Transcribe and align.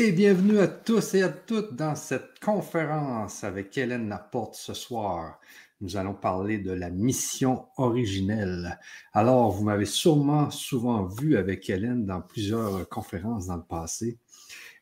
Et 0.00 0.12
bienvenue 0.12 0.60
à 0.60 0.68
tous 0.68 1.14
et 1.14 1.24
à 1.24 1.28
toutes 1.28 1.74
dans 1.74 1.96
cette 1.96 2.38
conférence 2.40 3.42
avec 3.42 3.76
Hélène 3.76 4.08
Laporte 4.08 4.54
ce 4.54 4.72
soir. 4.72 5.40
Nous 5.80 5.96
allons 5.96 6.14
parler 6.14 6.58
de 6.58 6.70
la 6.70 6.88
mission 6.88 7.66
originelle. 7.76 8.78
Alors, 9.12 9.50
vous 9.50 9.64
m'avez 9.64 9.86
sûrement 9.86 10.50
souvent 10.50 11.04
vu 11.04 11.36
avec 11.36 11.68
Hélène 11.68 12.06
dans 12.06 12.20
plusieurs 12.20 12.88
conférences 12.88 13.48
dans 13.48 13.56
le 13.56 13.64
passé. 13.64 14.18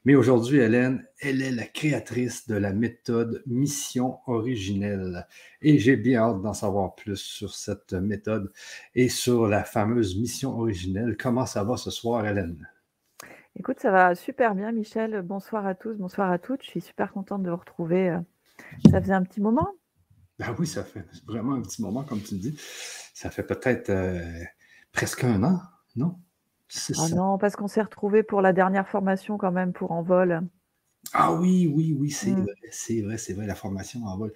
Mais 0.05 0.17
aujourd'hui, 0.17 0.59
Hélène, 0.59 1.03
elle 1.19 1.41
est 1.41 1.51
la 1.51 1.65
créatrice 1.65 2.47
de 2.47 2.57
la 2.57 2.75
méthode 2.75 3.43
mission 3.47 4.19
originelle. 4.27 5.27
Et 5.63 5.79
j'ai 5.79 5.97
bien 5.97 6.25
hâte 6.25 6.43
d'en 6.43 6.53
savoir 6.53 6.95
plus 6.95 7.17
sur 7.17 7.55
cette 7.55 7.95
méthode 7.95 8.53
et 8.95 9.09
sur 9.09 9.49
la 9.49 9.65
fameuse 9.65 10.15
mission 10.19 10.59
originelle. 10.61 11.17
Comment 11.19 11.47
ça 11.47 11.65
va 11.65 11.79
ce 11.79 11.91
soir, 11.91 12.27
Hélène? 12.27 12.69
Écoute, 13.59 13.81
ça 13.81 13.91
va 13.91 14.15
super 14.15 14.55
bien, 14.55 14.71
Michel. 14.71 15.23
Bonsoir 15.23 15.67
à 15.67 15.75
tous, 15.75 15.95
bonsoir 15.95 16.31
à 16.31 16.39
toutes. 16.39 16.63
Je 16.63 16.69
suis 16.69 16.81
super 16.83 17.11
contente 17.13 17.43
de 17.43 17.49
vous 17.49 17.57
retrouver. 17.57 18.11
Euh, 18.11 18.19
ça 18.91 19.01
faisait 19.01 19.15
un 19.15 19.23
petit 19.23 19.41
moment. 19.41 19.69
Ben 20.39 20.55
oui, 20.59 20.67
ça 20.67 20.85
fait 20.85 21.07
vraiment 21.27 21.55
un 21.55 21.63
petit 21.63 21.81
moment, 21.81 22.05
comme 22.05 22.21
tu 22.21 22.35
dis. 22.35 22.55
Ça 23.15 23.31
fait 23.31 23.43
peut-être 23.43 23.89
euh, 23.89 24.43
presque 24.93 25.25
un 25.25 25.43
an, 25.43 25.63
non? 25.97 26.19
Ah 26.99 27.09
non, 27.15 27.39
parce 27.39 27.57
qu'on 27.57 27.69
s'est 27.69 27.81
retrouvés 27.81 28.23
pour 28.23 28.43
la 28.43 28.53
dernière 28.53 28.89
formation 28.89 29.39
quand 29.39 29.53
même 29.53 29.73
pour 29.73 29.93
Envol. 29.93 30.43
Ah 31.15 31.33
oui, 31.33 31.73
oui, 31.73 31.97
oui, 31.99 32.11
c'est 32.11 32.33
mmh. 32.33 32.43
vrai, 32.43 32.55
c'est 32.71 33.01
vrai, 33.01 33.17
c'est 33.17 33.33
vrai, 33.33 33.47
la 33.47 33.55
formation 33.55 34.05
en 34.05 34.19
vol. 34.19 34.33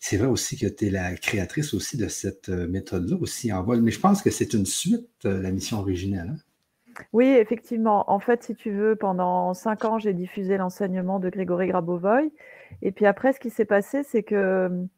C'est 0.00 0.16
vrai 0.16 0.28
aussi 0.28 0.56
que 0.56 0.66
tu 0.66 0.86
es 0.86 0.90
la 0.90 1.14
créatrice 1.16 1.74
aussi 1.74 1.98
de 1.98 2.08
cette 2.08 2.48
euh, 2.48 2.68
méthode-là 2.68 3.16
aussi 3.20 3.52
en 3.52 3.62
vol, 3.64 3.82
mais 3.82 3.90
je 3.90 4.00
pense 4.00 4.22
que 4.22 4.30
c'est 4.30 4.54
une 4.54 4.64
suite, 4.64 5.24
la 5.24 5.50
mission 5.50 5.78
originelle. 5.78 6.30
Hein? 6.30 6.51
Oui, 7.12 7.26
effectivement. 7.28 8.10
En 8.10 8.18
fait, 8.18 8.42
si 8.42 8.54
tu 8.54 8.70
veux, 8.70 8.96
pendant 8.96 9.54
cinq 9.54 9.84
ans, 9.84 9.98
j'ai 9.98 10.12
diffusé 10.14 10.56
l'enseignement 10.56 11.18
de 11.20 11.28
Grégory 11.30 11.68
Grabovoy. 11.68 12.30
Et 12.82 12.92
puis 12.92 13.06
après, 13.06 13.32
ce 13.32 13.40
qui 13.40 13.50
s'est 13.50 13.64
passé, 13.64 14.02
c'est 14.02 14.22
que 14.22 14.66
hum, 14.66 14.88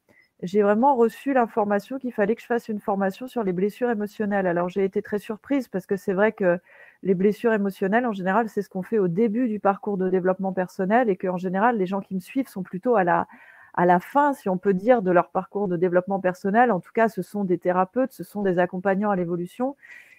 j'ai 0.43 0.63
vraiment 0.63 0.97
reçu 0.97 1.33
l'information 1.33 1.99
qu'il 1.99 2.13
fallait 2.13 2.35
que 2.35 2.43
je 2.43 2.47
fasse 2.47 2.69
une 2.69 2.81
formation 2.81 3.27
sur 3.29 3.43
les 3.45 3.53
blessures 3.53 3.91
émotionnelles. 3.91 4.47
Alors 4.47 4.69
j'ai 4.69 4.85
été 4.85 5.03
très 5.03 5.19
surprise 5.19 5.69
parce 5.69 5.87
que 5.87 5.97
c'est 5.97 6.13
vrai 6.13 6.33
que 6.33 6.59
les 7.03 7.15
blessures 7.15 7.53
émotionnelles, 7.53 8.07
en 8.07 8.13
général, 8.13 8.49
c'est 8.49 8.63
ce 8.63 8.69
qu'on 8.69 8.83
fait 8.83 8.99
au 8.99 9.09
début 9.09 9.49
du 9.49 9.61
parcours 9.61 9.97
de 9.97 10.09
développement 10.11 10.53
personnel 10.53 11.09
et 11.11 11.17
qu'en 11.17 11.37
général, 11.37 11.79
les 11.79 11.87
gens 11.87 12.01
qui 12.01 12.15
me 12.15 12.21
suivent 12.21 12.49
sont 12.49 12.63
plutôt 12.63 12.97
à 12.97 13.05
la, 13.05 13.27
à 13.75 13.87
la 13.87 14.01
fin, 14.01 14.33
si 14.35 14.49
on 14.49 14.59
peut 14.59 14.75
dire, 14.75 15.03
de 15.03 15.11
leur 15.11 15.31
parcours 15.31 15.69
de 15.69 15.77
développement 15.77 16.21
personnel. 16.21 16.71
En 16.73 16.81
tout 16.81 16.93
cas, 16.93 17.09
ce 17.09 17.23
sont 17.23 17.45
des 17.45 17.59
thérapeutes, 17.59 18.13
ce 18.13 18.25
sont 18.25 18.43
des 18.43 18.59
accompagnants 18.59 19.11
à 19.11 19.17
l'évolution. 19.17 19.77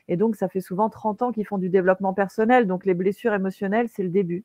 Et 0.07 0.17
donc, 0.17 0.35
ça 0.35 0.47
fait 0.47 0.61
souvent 0.61 0.89
30 0.89 1.21
ans 1.21 1.31
qu'ils 1.31 1.45
font 1.45 1.57
du 1.57 1.69
développement 1.69 2.13
personnel. 2.13 2.67
Donc, 2.67 2.85
les 2.85 2.93
blessures 2.93 3.33
émotionnelles, 3.33 3.89
c'est 3.89 4.03
le 4.03 4.09
début. 4.09 4.43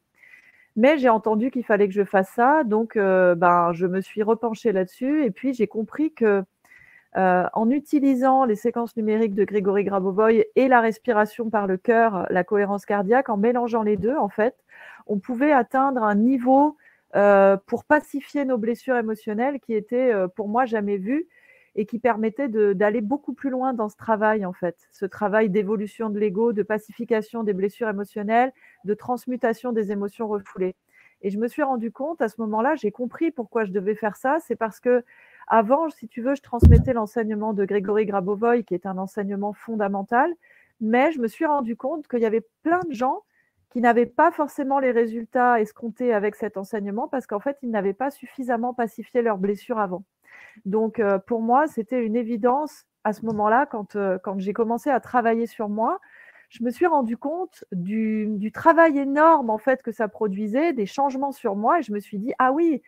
Mais 0.77 0.99
j'ai 0.99 1.09
entendu 1.09 1.51
qu'il 1.51 1.65
fallait 1.65 1.89
que 1.89 1.95
je 1.95 2.05
fasse 2.05 2.31
ça. 2.31 2.65
Donc, 2.65 2.97
euh, 2.97 3.35
ben, 3.35 3.73
je 3.73 3.87
me 3.87 4.01
suis 4.01 4.23
repenchée 4.23 4.73
là-dessus. 4.73 5.25
Et 5.25 5.31
puis, 5.31 5.53
j'ai 5.53 5.67
compris 5.67 6.13
que 6.13 6.45
euh, 7.17 7.45
en 7.53 7.71
utilisant 7.71 8.45
les 8.45 8.55
séquences 8.55 8.97
numériques 8.97 9.35
de 9.35 9.45
Grégory 9.45 9.85
Grabovoy 9.85 10.47
et 10.55 10.69
la 10.69 10.81
respiration 10.81 11.51
par 11.51 11.67
le 11.67 11.77
cœur, 11.77 12.27
la 12.31 12.45
cohérence 12.45 12.87
cardiaque, 12.87 13.29
en 13.29 13.37
mélangeant 13.37 13.83
les 13.83 13.97
deux, 13.97 14.17
en 14.17 14.29
fait, 14.29 14.55
on 15.07 15.19
pouvait 15.19 15.53
atteindre 15.53 16.05
un 16.05 16.15
niveau 16.15 16.77
euh, 17.17 17.57
pour 17.67 17.85
pacifier 17.85 18.45
nos 18.45 18.59
blessures 18.59 18.97
émotionnelles 18.97 19.59
qui 19.59 19.75
était 19.75 20.13
pour 20.37 20.49
moi 20.49 20.67
jamais 20.67 20.99
vu 20.99 21.27
et 21.77 21.87
qui 21.87 21.99
permettait 21.99 22.49
d'aller 22.49 23.01
beaucoup 23.01 23.33
plus 23.33 23.51
loin 23.51 23.73
dans 23.73 23.89
ce 23.89 23.97
travail, 23.97 24.45
en 24.45 24.53
fait, 24.53 24.77
ce 24.91 25.07
travail 25.07 25.51
d'évolution 25.51 26.11
de 26.11 26.19
l'ego, 26.19 26.53
de 26.53 26.63
pacification 26.63 27.45
des 27.45 27.53
blessures 27.53 27.89
émotionnelles, 27.89 28.53
de 28.85 28.95
transmutation 28.95 29.73
des 29.73 29.93
émotions 29.93 30.29
refoulées. 30.29 30.75
Et 31.23 31.31
je 31.31 31.39
me 31.39 31.49
suis 31.49 31.63
rendu 31.63 31.93
compte 31.93 32.23
à 32.23 32.29
ce 32.29 32.41
moment-là, 32.41 32.75
j'ai 32.77 32.91
compris 32.91 33.31
pourquoi 33.31 33.65
je 33.65 33.73
devais 33.73 33.95
faire 33.95 34.17
ça. 34.17 34.39
C'est 34.41 34.57
parce 34.57 34.81
que 34.81 35.05
avant, 35.47 35.91
si 35.91 36.09
tu 36.09 36.23
veux, 36.23 36.35
je 36.35 36.43
transmettais 36.43 36.93
l'enseignement 36.93 37.53
de 37.53 37.65
Grégory 37.65 38.07
Grabovoy, 38.07 38.65
qui 38.65 38.75
est 38.75 38.87
un 38.87 38.99
enseignement 38.99 39.53
fondamental, 39.53 40.33
mais 40.81 41.13
je 41.13 41.21
me 41.21 41.29
suis 41.29 41.45
rendu 41.45 41.77
compte 41.77 42.09
qu'il 42.09 42.21
y 42.21 42.27
avait 42.27 42.47
plein 42.63 42.81
de 42.89 42.95
gens 42.95 43.23
qui 43.71 43.81
n'avaient 43.81 44.07
pas 44.07 44.31
forcément 44.33 44.81
les 44.81 44.91
résultats 44.91 45.61
escomptés 45.61 46.13
avec 46.13 46.35
cet 46.35 46.57
enseignement 46.57 47.07
parce 47.07 47.27
qu'en 47.27 47.39
fait, 47.39 47.57
ils 47.63 47.71
n'avaient 47.71 47.95
pas 47.95 48.11
suffisamment 48.11 48.75
pacifié 48.75 49.23
leurs 49.23 49.39
blessures 49.39 49.79
avant. 49.79 50.05
Donc, 50.65 50.99
euh, 50.99 51.19
pour 51.19 51.41
moi, 51.41 51.67
c'était 51.67 52.05
une 52.05 52.17
évidence 52.17 52.87
à 53.05 53.13
ce 53.13 53.25
moment-là, 53.27 53.67
quand, 53.67 53.97
euh, 53.97 54.19
quand 54.23 54.39
j'ai 54.39 54.53
commencé 54.53 54.91
à 54.91 55.01
travailler 55.01 55.47
sur 55.47 55.69
moi, 55.69 56.01
je 56.51 56.65
me 56.65 56.71
suis 56.71 56.87
rendu 56.87 57.17
compte 57.17 57.65
du, 57.73 58.51
travail 58.53 58.99
énorme 58.99 59.51
en 59.51 59.59
fait 59.59 59.83
que 59.83 59.93
ça 59.93 60.09
produisait, 60.09 60.73
des 60.73 60.87
changements 60.87 61.33
sur 61.33 61.57
moi, 61.57 61.79
et 61.79 61.83
je 61.83 61.93
me 61.93 62.01
suis 62.01 62.19
dit 62.19 62.33
ah 62.39 62.53
oui, 62.53 62.83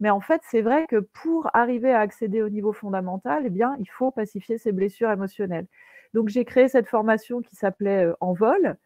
mais 0.00 0.10
en 0.10 0.20
fait 0.20 0.40
c'est 0.50 0.62
vrai 0.62 0.86
que 0.88 0.96
pour 0.96 1.50
arriver 1.54 1.92
à 1.92 2.00
accéder 2.00 2.42
au 2.42 2.48
niveau 2.48 2.72
fondamental, 2.72 3.44
eh 3.46 3.50
bien 3.50 3.76
il 3.78 3.88
faut 3.88 4.10
pacifier 4.10 4.58
ses 4.58 4.72
blessures 4.72 5.10
émotionnelles. 5.10 5.66
Donc 6.14 6.28
j'ai 6.28 6.44
créé 6.44 6.68
cette 6.68 6.88
formation 6.88 7.42
qui 7.42 7.54
s'appelait 7.54 8.06
euh, 8.06 8.14
Envol. 8.20 8.76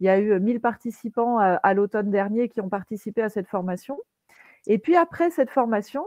Il 0.00 0.06
y 0.06 0.08
a 0.08 0.18
eu 0.20 0.38
1000 0.38 0.60
participants 0.60 1.38
à 1.38 1.74
l'automne 1.74 2.10
dernier 2.10 2.48
qui 2.48 2.60
ont 2.60 2.68
participé 2.68 3.20
à 3.20 3.28
cette 3.28 3.48
formation. 3.48 3.98
Et 4.68 4.78
puis 4.78 4.94
après 4.94 5.30
cette 5.30 5.50
formation, 5.50 6.04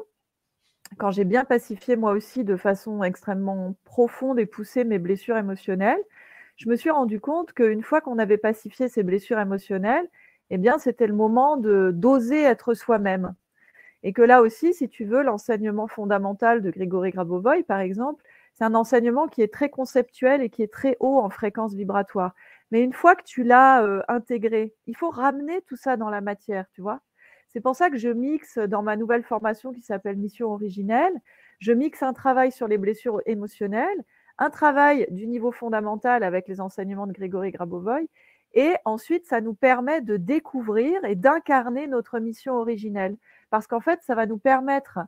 quand 0.97 1.11
j'ai 1.11 1.25
bien 1.25 1.45
pacifié 1.45 1.95
moi 1.95 2.11
aussi 2.11 2.43
de 2.43 2.55
façon 2.57 3.03
extrêmement 3.03 3.75
profonde 3.85 4.39
et 4.39 4.45
poussée 4.45 4.83
mes 4.83 4.99
blessures 4.99 5.37
émotionnelles, 5.37 6.01
je 6.57 6.69
me 6.69 6.75
suis 6.75 6.91
rendu 6.91 7.19
compte 7.19 7.53
qu'une 7.53 7.83
fois 7.83 8.01
qu'on 8.01 8.19
avait 8.19 8.37
pacifié 8.37 8.89
ces 8.89 9.03
blessures 9.03 9.39
émotionnelles, 9.39 10.07
eh 10.51 10.57
bien, 10.57 10.77
c'était 10.77 11.07
le 11.07 11.13
moment 11.13 11.57
de 11.57 11.91
d'oser 11.93 12.41
être 12.43 12.73
soi-même. 12.73 13.33
Et 14.03 14.13
que 14.13 14.21
là 14.21 14.41
aussi, 14.41 14.73
si 14.73 14.89
tu 14.89 15.05
veux, 15.05 15.23
l'enseignement 15.23 15.87
fondamental 15.87 16.61
de 16.61 16.71
Grégory 16.71 17.11
Grabovoy, 17.11 17.63
par 17.63 17.79
exemple, 17.79 18.23
c'est 18.53 18.63
un 18.65 18.75
enseignement 18.75 19.27
qui 19.27 19.41
est 19.41 19.53
très 19.53 19.69
conceptuel 19.69 20.41
et 20.41 20.49
qui 20.49 20.63
est 20.63 20.73
très 20.73 20.97
haut 20.99 21.19
en 21.19 21.29
fréquence 21.29 21.73
vibratoire. 21.73 22.35
Mais 22.71 22.83
une 22.83 22.93
fois 22.93 23.15
que 23.15 23.23
tu 23.23 23.43
l'as 23.43 23.83
euh, 23.83 24.01
intégré, 24.07 24.73
il 24.87 24.95
faut 24.97 25.09
ramener 25.09 25.61
tout 25.63 25.75
ça 25.77 25.97
dans 25.97 26.09
la 26.09 26.21
matière, 26.21 26.65
tu 26.73 26.81
vois. 26.81 27.01
C'est 27.53 27.61
pour 27.61 27.75
ça 27.75 27.89
que 27.89 27.97
je 27.97 28.09
mixe 28.09 28.57
dans 28.57 28.81
ma 28.81 28.95
nouvelle 28.95 29.23
formation 29.23 29.73
qui 29.73 29.81
s'appelle 29.81 30.17
Mission 30.17 30.51
originelle, 30.51 31.13
je 31.59 31.73
mixe 31.73 32.01
un 32.01 32.13
travail 32.13 32.51
sur 32.51 32.67
les 32.67 32.77
blessures 32.77 33.21
émotionnelles, 33.25 34.03
un 34.37 34.49
travail 34.49 35.05
du 35.11 35.27
niveau 35.27 35.51
fondamental 35.51 36.23
avec 36.23 36.47
les 36.47 36.61
enseignements 36.61 37.07
de 37.07 37.11
Grégory 37.11 37.51
Grabovoy, 37.51 38.07
et 38.53 38.73
ensuite 38.85 39.25
ça 39.25 39.41
nous 39.41 39.53
permet 39.53 40.01
de 40.01 40.17
découvrir 40.17 41.03
et 41.05 41.15
d'incarner 41.15 41.87
notre 41.87 42.19
mission 42.19 42.55
originelle. 42.55 43.17
Parce 43.49 43.67
qu'en 43.67 43.81
fait, 43.81 43.99
ça 44.01 44.15
va 44.15 44.25
nous 44.25 44.37
permettre 44.37 44.99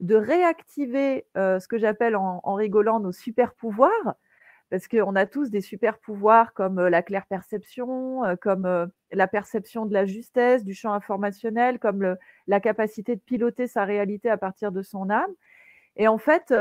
de 0.00 0.16
réactiver 0.16 1.24
euh, 1.36 1.60
ce 1.60 1.68
que 1.68 1.78
j'appelle 1.78 2.16
en, 2.16 2.40
en, 2.42 2.54
rigolant 2.54 2.98
nos 2.98 3.12
super 3.12 3.54
pouvoirs, 3.54 4.16
parce 4.72 4.88
qu'on 4.88 5.14
a 5.16 5.26
tous 5.26 5.50
des 5.50 5.60
super 5.60 5.98
pouvoirs 5.98 6.54
comme 6.54 6.78
euh, 6.78 6.88
la 6.88 7.02
claire 7.02 7.26
perception, 7.26 8.24
euh, 8.24 8.36
comme 8.36 8.64
euh, 8.64 8.86
la 9.10 9.28
perception 9.28 9.84
de 9.84 9.92
la 9.92 10.06
justesse, 10.06 10.64
du 10.64 10.72
champ 10.72 10.94
informationnel, 10.94 11.78
comme 11.78 12.16
la 12.46 12.58
capacité 12.58 13.14
de 13.14 13.20
piloter 13.20 13.66
sa 13.66 13.84
réalité 13.84 14.30
à 14.30 14.38
partir 14.38 14.72
de 14.72 14.80
son 14.80 15.10
âme. 15.10 15.30
Et 15.96 16.08
en 16.08 16.16
fait, 16.16 16.54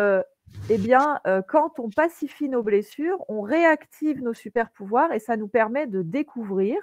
eh 0.70 0.78
bien, 0.78 1.22
quand 1.48 1.80
on 1.80 1.90
pacifie 1.90 2.50
nos 2.50 2.64
blessures, 2.64 3.24
on 3.30 3.40
réactive 3.40 4.22
nos 4.22 4.34
super 4.34 4.72
pouvoirs 4.72 5.14
et 5.14 5.20
ça 5.20 5.38
nous 5.38 5.48
permet 5.48 5.88
de 5.88 6.02
découvrir 6.02 6.76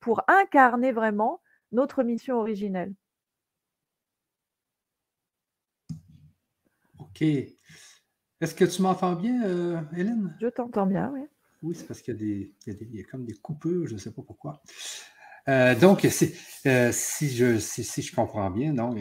pour 0.00 0.22
incarner 0.28 0.92
vraiment 0.92 1.40
notre 1.72 2.02
mission 2.02 2.36
originelle. 2.36 2.92
Ok, 6.98 7.24
est-ce 8.40 8.54
que 8.54 8.64
tu 8.64 8.82
m'entends 8.82 9.14
bien, 9.14 9.42
euh, 9.44 9.80
Hélène? 9.96 10.34
Je 10.40 10.46
t'entends 10.48 10.86
bien, 10.86 11.10
oui. 11.12 11.20
Oui, 11.62 11.74
c'est 11.74 11.86
parce 11.86 12.02
qu'il 12.02 12.20
y, 12.22 12.70
a 12.70 12.72
y, 12.72 13.00
a 13.00 13.04
comme 13.04 13.24
des 13.24 13.34
coupures, 13.34 13.86
je 13.88 13.94
ne 13.94 13.98
sais 13.98 14.12
pas 14.12 14.22
pourquoi. 14.22 14.62
Euh, 15.48 15.74
donc, 15.74 16.04
euh, 16.04 16.90
si, 16.92 17.30
je, 17.30 17.58
si, 17.58 18.02
je 18.02 18.14
comprends 18.14 18.50
bien, 18.50 18.74
donc, 18.74 18.98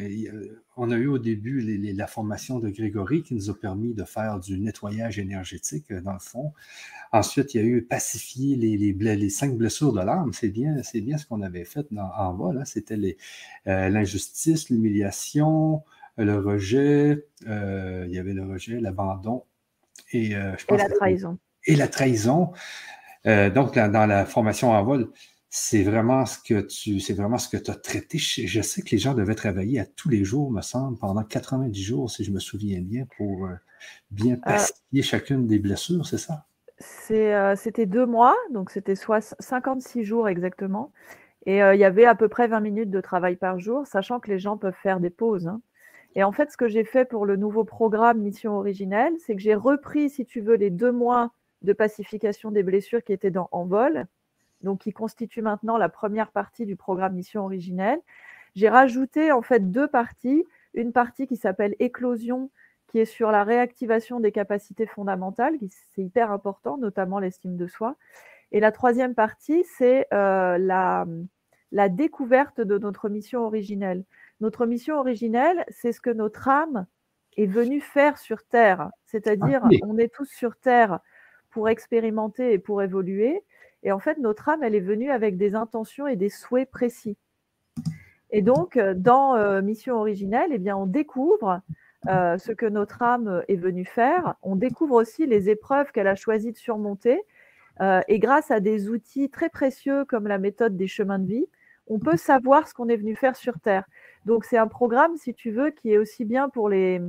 on 0.75 0.89
a 0.89 0.95
eu 0.95 1.07
au 1.07 1.19
début 1.19 1.61
la 1.93 2.07
formation 2.07 2.57
de 2.57 2.69
Grégory 2.69 3.21
qui 3.21 3.35
nous 3.35 3.49
a 3.51 3.53
permis 3.53 3.93
de 3.93 4.05
faire 4.05 4.39
du 4.39 4.57
nettoyage 4.59 5.19
énergétique, 5.19 5.91
dans 5.93 6.13
le 6.13 6.19
fond. 6.19 6.53
Ensuite, 7.11 7.53
il 7.53 7.57
y 7.57 7.63
a 7.63 7.67
eu 7.67 7.83
pacifier 7.83 8.55
les, 8.55 8.75
les, 8.77 9.29
cinq 9.29 9.55
blessures 9.55 9.93
de 9.93 10.01
l'âme. 10.01 10.31
C'est 10.33 10.49
bien, 10.49 10.77
bien 10.95 11.17
ce 11.17 11.25
qu'on 11.27 11.41
avait 11.41 11.65
fait 11.65 11.85
en 11.95 12.33
bas. 12.33 12.53
Là. 12.53 12.65
C'était 12.65 12.97
l'injustice, 13.65 14.69
l'humiliation, 14.69 15.83
le 16.23 16.39
rejet, 16.39 17.25
euh, 17.47 18.05
il 18.07 18.13
y 18.13 18.19
avait 18.19 18.33
le 18.33 18.43
rejet, 18.43 18.79
l'abandon 18.79 19.43
et, 20.11 20.35
euh, 20.35 20.55
je 20.57 20.65
pense 20.65 20.79
la 20.79 20.89
trahison. 20.89 21.37
Et 21.65 21.75
la 21.75 21.87
trahison. 21.87 22.51
Euh, 23.25 23.49
donc, 23.49 23.75
dans, 23.75 24.05
la 24.05 24.25
formation 24.25 24.71
en 24.71 24.83
vol, 24.83 25.09
c'est 25.49 25.83
vraiment 25.83 26.25
ce 26.25 26.39
que 26.39 26.61
tu 26.61 26.99
c'est 26.99 27.13
vraiment 27.13 27.37
ce 27.37 27.49
que 27.49 27.57
tu 27.57 27.71
as 27.71 27.75
traité. 27.75 28.17
Je, 28.17 28.61
sais 28.61 28.81
que 28.81 28.89
les 28.91 28.97
gens 28.97 29.13
devaient 29.13 29.35
travailler 29.35 29.79
à 29.79 29.85
tous 29.85 30.09
les 30.09 30.23
jours, 30.23 30.51
me 30.51 30.61
semble, 30.61 30.97
pendant 30.97 31.23
90 31.23 31.81
jours, 31.81 32.11
si 32.11 32.23
je 32.23 32.31
me 32.31 32.39
souviens 32.39 32.81
bien, 32.81 33.05
pour 33.17 33.49
bien 34.11 34.37
pacifier 34.37 35.01
chacune 35.01 35.45
des 35.47 35.59
blessures, 35.59 36.05
c'est 36.05 36.17
ça? 36.17 36.45
C'était 37.55 37.85
deux 37.85 38.05
mois, 38.05 38.35
donc 38.53 38.71
c'était 38.71 38.95
soit 38.95 39.35
56 39.39 40.03
jours 40.03 40.29
exactement. 40.29 40.91
Et 41.45 41.57
il 41.57 41.79
y 41.79 41.85
avait 41.85 42.05
à 42.05 42.15
peu 42.15 42.29
près 42.29 42.47
20 42.47 42.59
minutes 42.59 42.91
de 42.91 43.01
travail 43.01 43.35
par 43.35 43.59
jour, 43.59 43.87
sachant 43.87 44.19
que 44.19 44.29
les 44.29 44.39
gens 44.39 44.57
peuvent 44.57 44.75
faire 44.83 44.99
des 44.99 45.09
pauses. 45.09 45.47
Hein. 45.47 45.61
Et 46.15 46.23
en 46.23 46.31
fait, 46.31 46.51
ce 46.51 46.57
que 46.57 46.67
j'ai 46.67 46.83
fait 46.83 47.05
pour 47.05 47.25
le 47.25 47.35
nouveau 47.35 47.63
programme 47.63 48.19
Mission 48.19 48.57
originelle, 48.57 49.13
c'est 49.19 49.35
que 49.35 49.41
j'ai 49.41 49.55
repris, 49.55 50.09
si 50.09 50.25
tu 50.25 50.41
veux, 50.41 50.55
les 50.55 50.69
deux 50.69 50.91
mois 50.91 51.31
de 51.61 51.73
pacification 51.73 52.51
des 52.51 52.63
blessures 52.63 53.03
qui 53.03 53.13
étaient 53.13 53.31
dans 53.31 53.49
Envol, 53.51 54.07
donc 54.61 54.81
qui 54.81 54.93
constituent 54.93 55.41
maintenant 55.41 55.77
la 55.77 55.89
première 55.89 56.31
partie 56.31 56.65
du 56.65 56.75
programme 56.75 57.13
Mission 57.13 57.43
originelle. 57.43 57.99
J'ai 58.55 58.69
rajouté 58.69 59.31
en 59.31 59.41
fait 59.41 59.71
deux 59.71 59.87
parties, 59.87 60.43
une 60.73 60.91
partie 60.91 61.27
qui 61.27 61.37
s'appelle 61.37 61.75
Éclosion, 61.79 62.49
qui 62.87 62.99
est 62.99 63.05
sur 63.05 63.31
la 63.31 63.43
réactivation 63.43 64.19
des 64.19 64.31
capacités 64.31 64.85
fondamentales, 64.85 65.55
c'est 65.93 66.01
hyper 66.01 66.31
important, 66.31 66.77
notamment 66.77 67.19
l'estime 67.19 67.57
de 67.57 67.67
soi. 67.67 67.95
Et 68.51 68.59
la 68.59 68.71
troisième 68.71 69.13
partie, 69.13 69.65
c'est 69.77 70.07
euh, 70.13 70.57
la 70.57 71.89
découverte 71.89 72.61
de 72.61 72.77
notre 72.77 73.09
mission 73.09 73.45
originelle. 73.45 74.05
Notre 74.39 74.65
mission 74.65 74.99
originelle, 74.99 75.65
c'est 75.69 75.91
ce 75.91 76.01
que 76.01 76.09
notre 76.09 76.47
âme 76.47 76.85
est 77.37 77.47
venue 77.47 77.81
faire 77.81 78.17
sur 78.17 78.43
Terre. 78.43 78.91
C'est-à-dire, 79.05 79.61
ah 79.63 79.69
on 79.83 79.97
est 79.97 80.13
tous 80.13 80.29
sur 80.29 80.55
Terre 80.55 80.99
pour 81.49 81.69
expérimenter 81.69 82.53
et 82.53 82.59
pour 82.59 82.81
évoluer. 82.81 83.43
Et 83.83 83.91
en 83.91 83.99
fait, 83.99 84.17
notre 84.17 84.49
âme, 84.49 84.63
elle 84.63 84.75
est 84.75 84.79
venue 84.79 85.11
avec 85.11 85.37
des 85.37 85.55
intentions 85.55 86.07
et 86.07 86.15
des 86.15 86.29
souhaits 86.29 86.69
précis. 86.69 87.17
Et 88.31 88.41
donc, 88.41 88.77
euh, 88.77 88.93
dans 88.93 89.35
euh, 89.35 89.61
Mission 89.61 89.95
originelle, 89.95 90.49
eh 90.51 90.57
bien, 90.57 90.75
on 90.75 90.85
découvre 90.85 91.61
euh, 92.07 92.37
ce 92.37 92.51
que 92.51 92.65
notre 92.65 93.01
âme 93.01 93.43
est 93.47 93.55
venue 93.55 93.85
faire. 93.85 94.35
On 94.41 94.55
découvre 94.55 94.95
aussi 94.95 95.25
les 95.25 95.49
épreuves 95.49 95.91
qu'elle 95.91 96.07
a 96.07 96.15
choisi 96.15 96.51
de 96.51 96.57
surmonter. 96.57 97.21
et 98.07 98.19
grâce 98.19 98.49
à 98.49 98.59
des 98.59 98.89
outils 98.89 99.29
très 99.29 99.49
précieux 99.49 100.03
comme 100.05 100.27
la 100.27 100.39
méthode 100.39 100.75
des 100.75 100.87
chemins 100.87 101.19
de 101.19 101.27
vie, 101.27 101.45
on 101.85 101.99
peut 101.99 102.17
savoir 102.17 102.67
ce 102.67 102.73
qu'on 102.73 102.89
est 102.89 102.97
venu 102.97 103.15
faire 103.15 103.35
sur 103.35 103.59
Terre. 103.59 103.85
Donc, 104.27 104.43
c'est 104.43 104.57
un 104.57 104.67
programme, 104.67 105.15
si 105.15 105.33
tu 105.33 105.51
veux, 105.51 105.71
qui 105.71 105.93
est 105.93 105.97
aussi 105.97 106.25
bien 106.25 106.49
pour 106.49 106.67
les, 106.67 106.99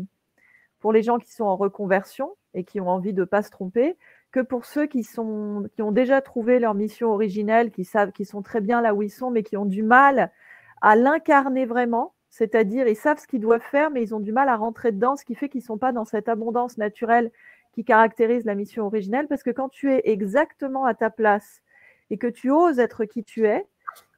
gens 1.02 1.18
qui 1.18 1.32
sont 1.32 1.44
en 1.44 1.56
reconversion 1.56 2.36
et 2.54 2.62
qui 2.62 2.80
ont 2.80 2.88
envie 2.88 3.12
de 3.12 3.22
ne 3.22 3.24
pas 3.24 3.42
se 3.42 3.50
tromper, 3.50 3.96
que 4.30 4.38
pour 4.38 4.64
ceux 4.64 4.86
qui 4.86 5.04
ont 5.18 5.92
déjà 5.92 6.22
trouvé 6.22 6.60
leur 6.60 6.74
mission 6.74 7.10
originelle, 7.10 7.72
qui 7.72 7.84
savent, 7.84 8.12
qui 8.12 8.24
sont 8.24 8.40
très 8.40 8.60
bien 8.60 8.80
là 8.80 8.94
où 8.94 9.02
ils 9.02 9.10
sont, 9.10 9.32
mais 9.32 9.42
qui 9.42 9.56
ont 9.56 9.66
du 9.66 9.82
mal 9.82 10.30
à 10.80 10.94
l'incarner 10.94 11.66
vraiment, 11.66 12.14
c'est-à-dire 12.30 12.86
ils 12.86 12.94
savent 12.94 13.18
ce 13.18 13.26
qu'ils 13.26 13.40
doivent 13.40 13.66
faire, 13.68 13.90
mais 13.90 14.00
ils 14.00 14.14
ont 14.14 14.20
du 14.20 14.30
mal 14.30 14.48
à 14.48 14.54
rentrer 14.54 14.92
dedans, 14.92 15.16
ce 15.16 15.24
qui 15.24 15.34
fait 15.34 15.48
qu'ils 15.48 15.62
ne 15.62 15.66
sont 15.66 15.78
pas 15.78 15.90
dans 15.90 16.04
cette 16.04 16.28
abondance 16.28 16.78
naturelle 16.78 17.32
qui 17.72 17.84
caractérise 17.84 18.44
la 18.44 18.54
mission 18.54 18.86
originelle, 18.86 19.26
parce 19.26 19.42
que 19.42 19.50
quand 19.50 19.70
tu 19.70 19.92
es 19.92 20.02
exactement 20.04 20.84
à 20.84 20.94
ta 20.94 21.10
place 21.10 21.62
et 22.10 22.16
que 22.16 22.28
tu 22.28 22.52
oses 22.52 22.78
être 22.78 23.06
qui 23.06 23.24
tu 23.24 23.48
es, 23.48 23.66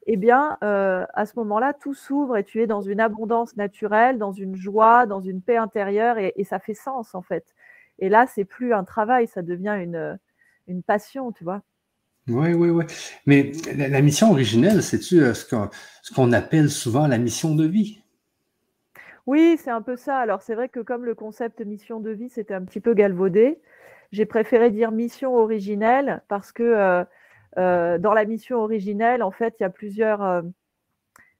eh 0.07 0.17
bien, 0.17 0.57
euh, 0.63 1.05
à 1.13 1.25
ce 1.25 1.33
moment-là, 1.37 1.73
tout 1.73 1.93
s'ouvre 1.93 2.37
et 2.37 2.43
tu 2.43 2.61
es 2.61 2.67
dans 2.67 2.81
une 2.81 2.99
abondance 2.99 3.55
naturelle, 3.55 4.17
dans 4.17 4.31
une 4.31 4.55
joie, 4.55 5.05
dans 5.05 5.21
une 5.21 5.41
paix 5.41 5.57
intérieure, 5.57 6.17
et, 6.17 6.33
et 6.35 6.43
ça 6.43 6.59
fait 6.59 6.73
sens 6.73 7.15
en 7.15 7.21
fait. 7.21 7.45
Et 7.99 8.09
là, 8.09 8.25
c'est 8.27 8.45
plus 8.45 8.73
un 8.73 8.83
travail, 8.83 9.27
ça 9.27 9.41
devient 9.41 9.77
une, 9.81 10.17
une 10.67 10.83
passion, 10.83 11.31
tu 11.31 11.43
vois. 11.43 11.61
Oui, 12.27 12.53
oui, 12.53 12.69
oui. 12.69 12.85
Mais 13.25 13.51
la, 13.75 14.01
mission 14.01 14.31
originelle, 14.31 14.83
c'est-tu 14.83 15.21
euh, 15.21 15.33
ce 15.33 16.13
qu'on 16.13 16.31
appelle 16.33 16.69
souvent 16.69 17.07
la 17.07 17.17
mission 17.17 17.55
de 17.55 17.65
vie? 17.65 18.01
Oui, 19.27 19.57
c'est 19.61 19.71
un 19.71 19.81
peu 19.81 19.95
ça. 19.95 20.17
Alors, 20.17 20.41
c'est 20.41 20.55
vrai 20.55 20.69
que 20.69 20.79
comme 20.79 21.05
le 21.05 21.15
concept 21.15 21.61
mission 21.61 21.99
de 21.99 22.11
vie, 22.11 22.29
c'était 22.29 22.53
un 22.53 22.63
petit 22.63 22.79
peu 22.79 22.93
galvaudé, 22.93 23.59
j'ai 24.11 24.25
préféré 24.25 24.71
dire 24.71 24.91
mission 24.91 25.35
originelle 25.35 26.21
parce 26.27 26.51
que 26.51 26.63
euh, 26.63 27.03
dans 27.57 28.13
la 28.13 28.25
mission 28.25 28.59
originelle, 28.59 29.23
en 29.23 29.31
fait, 29.31 29.55
il 29.59 29.63
y 29.63 29.65
a 29.65 29.69
plusieurs. 29.69 30.43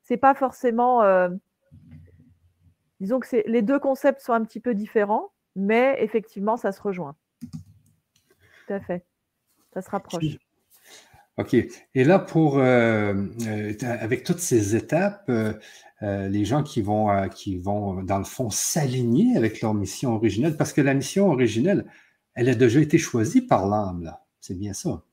c'est 0.04 0.18
pas 0.18 0.34
forcément. 0.34 1.02
disons 3.00 3.20
que 3.20 3.50
les 3.50 3.62
deux 3.62 3.80
concepts 3.80 4.22
sont 4.22 4.34
un 4.34 4.44
petit 4.44 4.60
peu 4.60 4.74
différents 4.74 5.32
mais 5.56 5.98
effectivement, 6.00 6.58
ça 6.58 6.72
se 6.72 6.82
rejoint. 6.82 7.16
Tout 7.42 8.74
à 8.74 8.80
fait. 8.80 9.06
Ça 9.74 9.82
se 9.82 9.90
rapproche. 9.90 10.38
OK. 11.38 11.54
Et 11.54 12.04
là, 12.04 12.20
pour 12.20 12.58
euh, 12.58 13.14
euh, 13.48 13.74
avec 13.82 14.24
toutes 14.24 14.40
ces 14.40 14.76
étapes, 14.76 15.30
euh, 15.30 16.28
les 16.28 16.46
gens 16.46 16.64
qui 16.64 16.82
vont, 16.82 17.30
qui 17.30 17.58
vont, 17.58 18.04
dans 18.04 18.18
le 18.18 18.24
fond, 18.24 18.50
s'aligner 18.50 19.38
avec 19.38 19.62
leur 19.62 19.74
mission 19.74 20.16
originelle, 20.16 20.58
parce 20.58 20.74
que 20.74 20.82
la 20.82 20.94
mission 20.94 21.30
originelle, 21.30 21.86
elle 22.34 22.50
a 22.50 22.56
déjà 22.56 22.80
été 22.80 22.98
choisie 22.98 23.42
par 23.42 23.68
l'âme, 23.68 24.04
là. 24.04 24.26
C'est 24.40 24.58
bien 24.58 24.74
ça. 24.74 25.04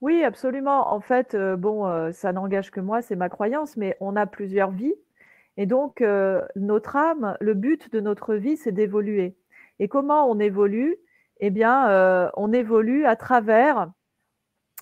Oui, 0.00 0.22
absolument. 0.22 0.92
En 0.92 1.00
fait, 1.00 1.36
bon, 1.36 2.12
ça 2.12 2.32
n'engage 2.32 2.70
que 2.70 2.80
moi, 2.80 3.02
c'est 3.02 3.16
ma 3.16 3.28
croyance, 3.28 3.76
mais 3.76 3.96
on 4.00 4.16
a 4.16 4.26
plusieurs 4.26 4.70
vies. 4.70 4.94
Et 5.56 5.66
donc, 5.66 6.02
notre 6.56 6.96
âme, 6.96 7.36
le 7.40 7.54
but 7.54 7.90
de 7.92 8.00
notre 8.00 8.34
vie, 8.34 8.56
c'est 8.56 8.72
d'évoluer. 8.72 9.36
Et 9.80 9.88
comment 9.88 10.30
on 10.30 10.38
évolue? 10.38 10.96
Eh 11.40 11.50
bien, 11.50 11.88
euh, 11.90 12.30
on 12.36 12.52
évolue 12.52 13.06
à 13.06 13.16
travers, 13.16 13.90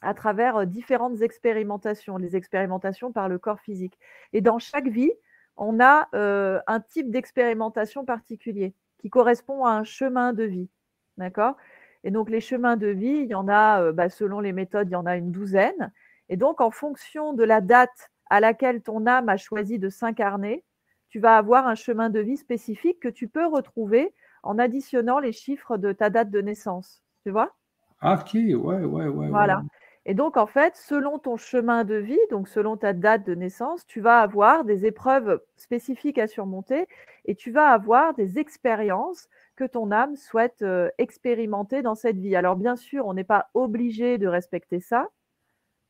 à 0.02 0.14
travers 0.14 0.58
euh, 0.58 0.64
différentes 0.66 1.22
expérimentations, 1.22 2.16
les 2.18 2.36
expérimentations 2.36 3.12
par 3.12 3.28
le 3.28 3.38
corps 3.38 3.60
physique. 3.60 3.98
Et 4.32 4.40
dans 4.40 4.58
chaque 4.58 4.88
vie, 4.88 5.12
on 5.56 5.80
a 5.80 6.08
euh, 6.14 6.60
un 6.66 6.80
type 6.80 7.10
d'expérimentation 7.10 8.04
particulier 8.04 8.74
qui 8.98 9.10
correspond 9.10 9.64
à 9.66 9.72
un 9.72 9.84
chemin 9.84 10.32
de 10.32 10.44
vie. 10.44 10.70
D'accord? 11.18 11.56
Et 12.06 12.12
donc, 12.12 12.30
les 12.30 12.40
chemins 12.40 12.76
de 12.76 12.86
vie, 12.86 13.18
il 13.24 13.26
y 13.26 13.34
en 13.34 13.48
a, 13.48 13.90
bah, 13.90 14.08
selon 14.08 14.38
les 14.38 14.52
méthodes, 14.52 14.88
il 14.88 14.92
y 14.92 14.96
en 14.96 15.06
a 15.06 15.16
une 15.16 15.32
douzaine. 15.32 15.92
Et 16.28 16.36
donc, 16.36 16.60
en 16.60 16.70
fonction 16.70 17.32
de 17.32 17.42
la 17.42 17.60
date 17.60 18.12
à 18.30 18.38
laquelle 18.38 18.80
ton 18.80 19.06
âme 19.08 19.28
a 19.28 19.36
choisi 19.36 19.80
de 19.80 19.88
s'incarner, 19.88 20.64
tu 21.08 21.18
vas 21.18 21.36
avoir 21.36 21.66
un 21.66 21.74
chemin 21.74 22.08
de 22.08 22.20
vie 22.20 22.36
spécifique 22.36 23.00
que 23.00 23.08
tu 23.08 23.26
peux 23.26 23.46
retrouver 23.46 24.14
en 24.44 24.56
additionnant 24.56 25.18
les 25.18 25.32
chiffres 25.32 25.78
de 25.78 25.92
ta 25.92 26.08
date 26.08 26.30
de 26.30 26.40
naissance. 26.40 27.02
Tu 27.24 27.30
vois? 27.32 27.56
Ah, 28.00 28.14
Ok, 28.20 28.34
ouais, 28.34 28.54
ouais, 28.54 29.08
ouais. 29.08 29.28
Voilà. 29.28 29.64
Et 30.04 30.14
donc, 30.14 30.36
en 30.36 30.46
fait, 30.46 30.76
selon 30.76 31.18
ton 31.18 31.36
chemin 31.36 31.82
de 31.84 31.96
vie, 31.96 32.18
donc 32.30 32.48
selon 32.48 32.76
ta 32.76 32.92
date 32.92 33.24
de 33.26 33.34
naissance, 33.34 33.84
tu 33.86 34.00
vas 34.00 34.20
avoir 34.20 34.64
des 34.64 34.86
épreuves 34.86 35.42
spécifiques 35.56 36.18
à 36.18 36.28
surmonter 36.28 36.86
et 37.24 37.34
tu 37.34 37.50
vas 37.50 37.70
avoir 37.70 38.14
des 38.14 38.38
expériences 38.38 39.28
que 39.56 39.64
ton 39.64 39.90
âme 39.90 40.16
souhaite 40.16 40.62
euh, 40.62 40.90
expérimenter 40.98 41.82
dans 41.82 41.94
cette 41.94 42.18
vie. 42.18 42.36
Alors, 42.36 42.56
bien 42.56 42.76
sûr, 42.76 43.06
on 43.06 43.14
n'est 43.14 43.24
pas 43.24 43.48
obligé 43.54 44.18
de 44.18 44.28
respecter 44.28 44.80
ça. 44.80 45.08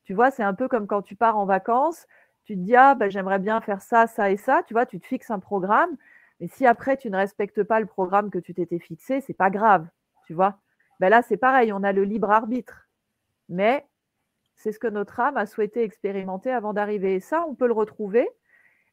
Tu 0.04 0.14
vois, 0.14 0.30
c'est 0.30 0.44
un 0.44 0.54
peu 0.54 0.68
comme 0.68 0.86
quand 0.86 1.02
tu 1.02 1.16
pars 1.16 1.36
en 1.36 1.46
vacances, 1.46 2.06
tu 2.44 2.54
te 2.54 2.60
dis, 2.60 2.76
ah, 2.76 2.94
ben, 2.94 3.10
j'aimerais 3.10 3.40
bien 3.40 3.60
faire 3.60 3.82
ça, 3.82 4.06
ça 4.06 4.30
et 4.30 4.36
ça. 4.36 4.62
Tu 4.66 4.72
vois, 4.72 4.86
tu 4.86 5.00
te 5.00 5.06
fixes 5.06 5.30
un 5.30 5.40
programme. 5.40 5.96
Mais 6.40 6.48
si 6.48 6.66
après 6.66 6.96
tu 6.96 7.10
ne 7.10 7.16
respectes 7.16 7.62
pas 7.64 7.80
le 7.80 7.86
programme 7.86 8.30
que 8.30 8.38
tu 8.38 8.54
t'étais 8.54 8.78
fixé, 8.78 9.20
c'est 9.20 9.34
pas 9.34 9.50
grave, 9.50 9.86
tu 10.26 10.34
vois. 10.34 10.58
Ben 11.00 11.08
là, 11.08 11.22
c'est 11.22 11.36
pareil, 11.36 11.72
on 11.72 11.82
a 11.82 11.92
le 11.92 12.04
libre 12.04 12.30
arbitre. 12.30 12.88
Mais 13.48 13.86
c'est 14.54 14.72
ce 14.72 14.78
que 14.78 14.86
notre 14.86 15.18
âme 15.20 15.36
a 15.36 15.46
souhaité 15.46 15.82
expérimenter 15.82 16.50
avant 16.52 16.72
d'arriver. 16.72 17.14
Et 17.14 17.20
ça, 17.20 17.44
on 17.48 17.54
peut 17.54 17.66
le 17.66 17.72
retrouver. 17.72 18.28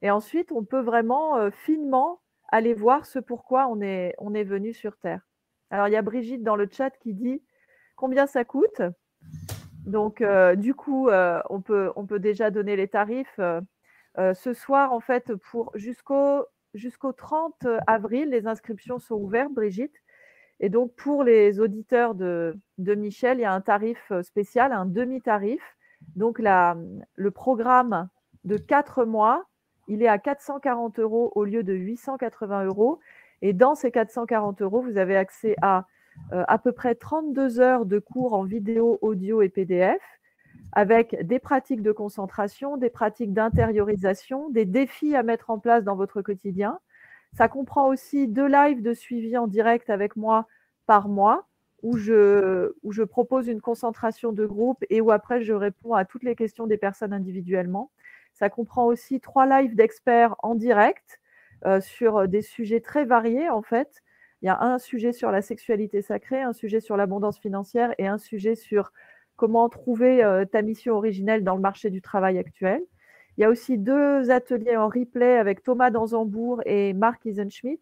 Et 0.02 0.12
ensuite, 0.12 0.52
on 0.52 0.64
peut 0.64 0.82
vraiment 0.82 1.38
euh, 1.38 1.52
finement 1.52 2.22
aller 2.54 2.76
voir 2.76 3.08
ce 3.08 3.18
pourquoi 3.18 3.68
on 3.68 3.82
est, 3.82 4.44
venu 4.44 4.74
sur 4.74 4.96
Terre. 4.98 5.22
Alors, 5.72 5.88
il 5.88 5.92
y 5.92 5.96
a 5.96 6.04
Brigitte 6.04 6.44
dans 6.44 6.56
le 6.56 6.70
chat 6.72 6.92
qui 6.92 7.16
dit 7.16 7.42
combien 7.96 8.28
ça 8.28 8.46
coûte? 8.46 8.82
Donc, 9.88 10.22
euh, 10.22 10.56
du 10.56 10.76
coup, 10.76 11.10
euh, 11.10 11.42
on, 11.50 11.62
peut, 11.62 12.20
déjà 12.20 12.52
donner 12.52 12.76
les 12.76 12.88
tarifs. 12.88 13.40
ce 14.18 14.54
soir, 14.54 14.94
en 14.94 15.00
fait, 15.00 15.34
pour 15.36 15.72
jusqu'au 15.76 16.46
jusqu'au 16.76 17.12
30 17.12 17.68
avril, 17.88 18.30
les 18.30 18.46
inscriptions 18.46 19.00
sont 19.00 19.16
ouvertes, 19.16 19.54
Brigitte. 19.54 19.96
Et 20.60 20.70
donc, 20.70 20.94
pour 20.96 21.24
les 21.24 21.60
auditeurs 21.60 22.14
de, 22.14 22.56
Michel, 22.78 23.40
il 23.40 23.42
y 23.42 23.46
a 23.46 23.54
un 23.54 23.62
tarif 23.62 24.12
spécial, 24.22 24.72
un 24.72 24.86
demi-tarif. 24.86 25.62
Donc, 26.16 26.40
le 26.40 27.32
programme 27.32 28.10
de 28.44 28.58
4 28.58 29.06
mois, 29.06 29.44
il 29.88 30.02
est 30.02 30.08
à 30.08 30.18
440 30.18 31.00
euros 31.00 31.32
au 31.36 31.44
lieu 31.44 31.64
de 31.64 31.74
880 31.74 32.66
euros. 32.66 33.00
Et 33.42 33.54
dans 33.54 33.76
ces 33.76 33.92
440 33.92 34.62
euros, 34.62 34.82
vous 34.82 34.98
avez 34.98 35.16
accès 35.16 35.56
à 35.62 35.86
euh, 36.32 36.44
à 36.48 36.58
peu 36.58 36.72
près 36.72 36.96
32 36.96 37.60
heures 37.60 37.86
de 37.86 38.00
cours 38.00 38.34
en 38.34 38.44
vidéo, 38.44 39.00
audio 39.02 39.42
et 39.42 39.50
PDF 39.50 40.02
avec 40.72 41.16
des 41.26 41.40
pratiques 41.40 41.82
de 41.82 41.92
concentration, 41.92 42.78
des 42.78 42.90
pratiques 42.90 43.34
d'intériorisation, 43.34 44.50
des 44.50 44.66
défis 44.66 45.16
à 45.16 45.24
mettre 45.24 45.50
en 45.50 45.60
place 45.60 45.84
dans 45.84 45.96
votre 45.96 46.22
quotidien. 46.22 46.80
Ça 47.34 47.48
comprend 47.48 47.88
aussi 47.88 48.28
deux 48.28 48.48
lives 48.48 48.82
de 48.82 48.94
suivi 48.94 49.38
en 49.38 49.48
direct 49.48 49.90
avec 49.90 50.16
moi 50.16 50.48
par 50.86 51.10
mois 51.10 51.48
où 51.84 51.98
où 51.98 52.92
je 52.92 53.04
propose 53.04 53.48
une 53.48 53.62
concentration 53.62 54.32
de 54.32 54.46
groupe 54.46 54.84
et 54.90 55.02
où 55.02 55.12
après 55.12 55.42
je 55.42 55.54
réponds 55.54 55.94
à 55.94 56.06
toutes 56.06 56.24
les 56.24 56.36
questions 56.36 56.66
des 56.66 56.78
personnes 56.78 57.14
individuellement. 57.14 57.92
Ça 58.34 58.50
comprend 58.50 58.86
aussi 58.86 59.20
trois 59.20 59.46
lives 59.46 59.76
d'experts 59.76 60.36
en 60.44 60.56
direct 60.56 61.20
euh, 61.66 61.80
sur 61.82 62.28
des 62.28 62.42
sujets 62.42 62.82
très 62.82 63.06
variés 63.06 63.50
en 63.50 63.62
fait. 63.62 64.04
Il 64.42 64.48
y 64.48 64.50
a 64.50 64.62
un 64.62 64.78
sujet 64.78 65.14
sur 65.14 65.32
la 65.32 65.42
sexualité 65.42 66.02
sacrée, 66.02 66.42
un 66.42 66.52
sujet 66.52 66.82
sur 66.82 66.98
l'abondance 66.98 67.40
financière 67.40 67.94
et 67.98 68.08
un 68.08 68.18
sujet 68.18 68.56
sur 68.56 68.92
comment 69.36 69.70
trouver 69.70 70.24
euh, 70.24 70.46
ta 70.46 70.62
mission 70.62 70.96
originelle 70.96 71.44
dans 71.44 71.56
le 71.56 71.62
marché 71.62 71.90
du 71.90 72.02
travail 72.02 72.38
actuel. 72.38 72.82
Il 73.38 73.42
y 73.42 73.44
a 73.46 73.50
aussi 73.50 73.78
deux 73.78 74.30
ateliers 74.30 74.78
en 74.78 74.88
replay 74.90 75.38
avec 75.38 75.64
Thomas 75.64 75.90
Danzambourg 75.90 76.62
et 76.66 76.94
Marc 76.94 77.26
Isenschmidt 77.26 77.82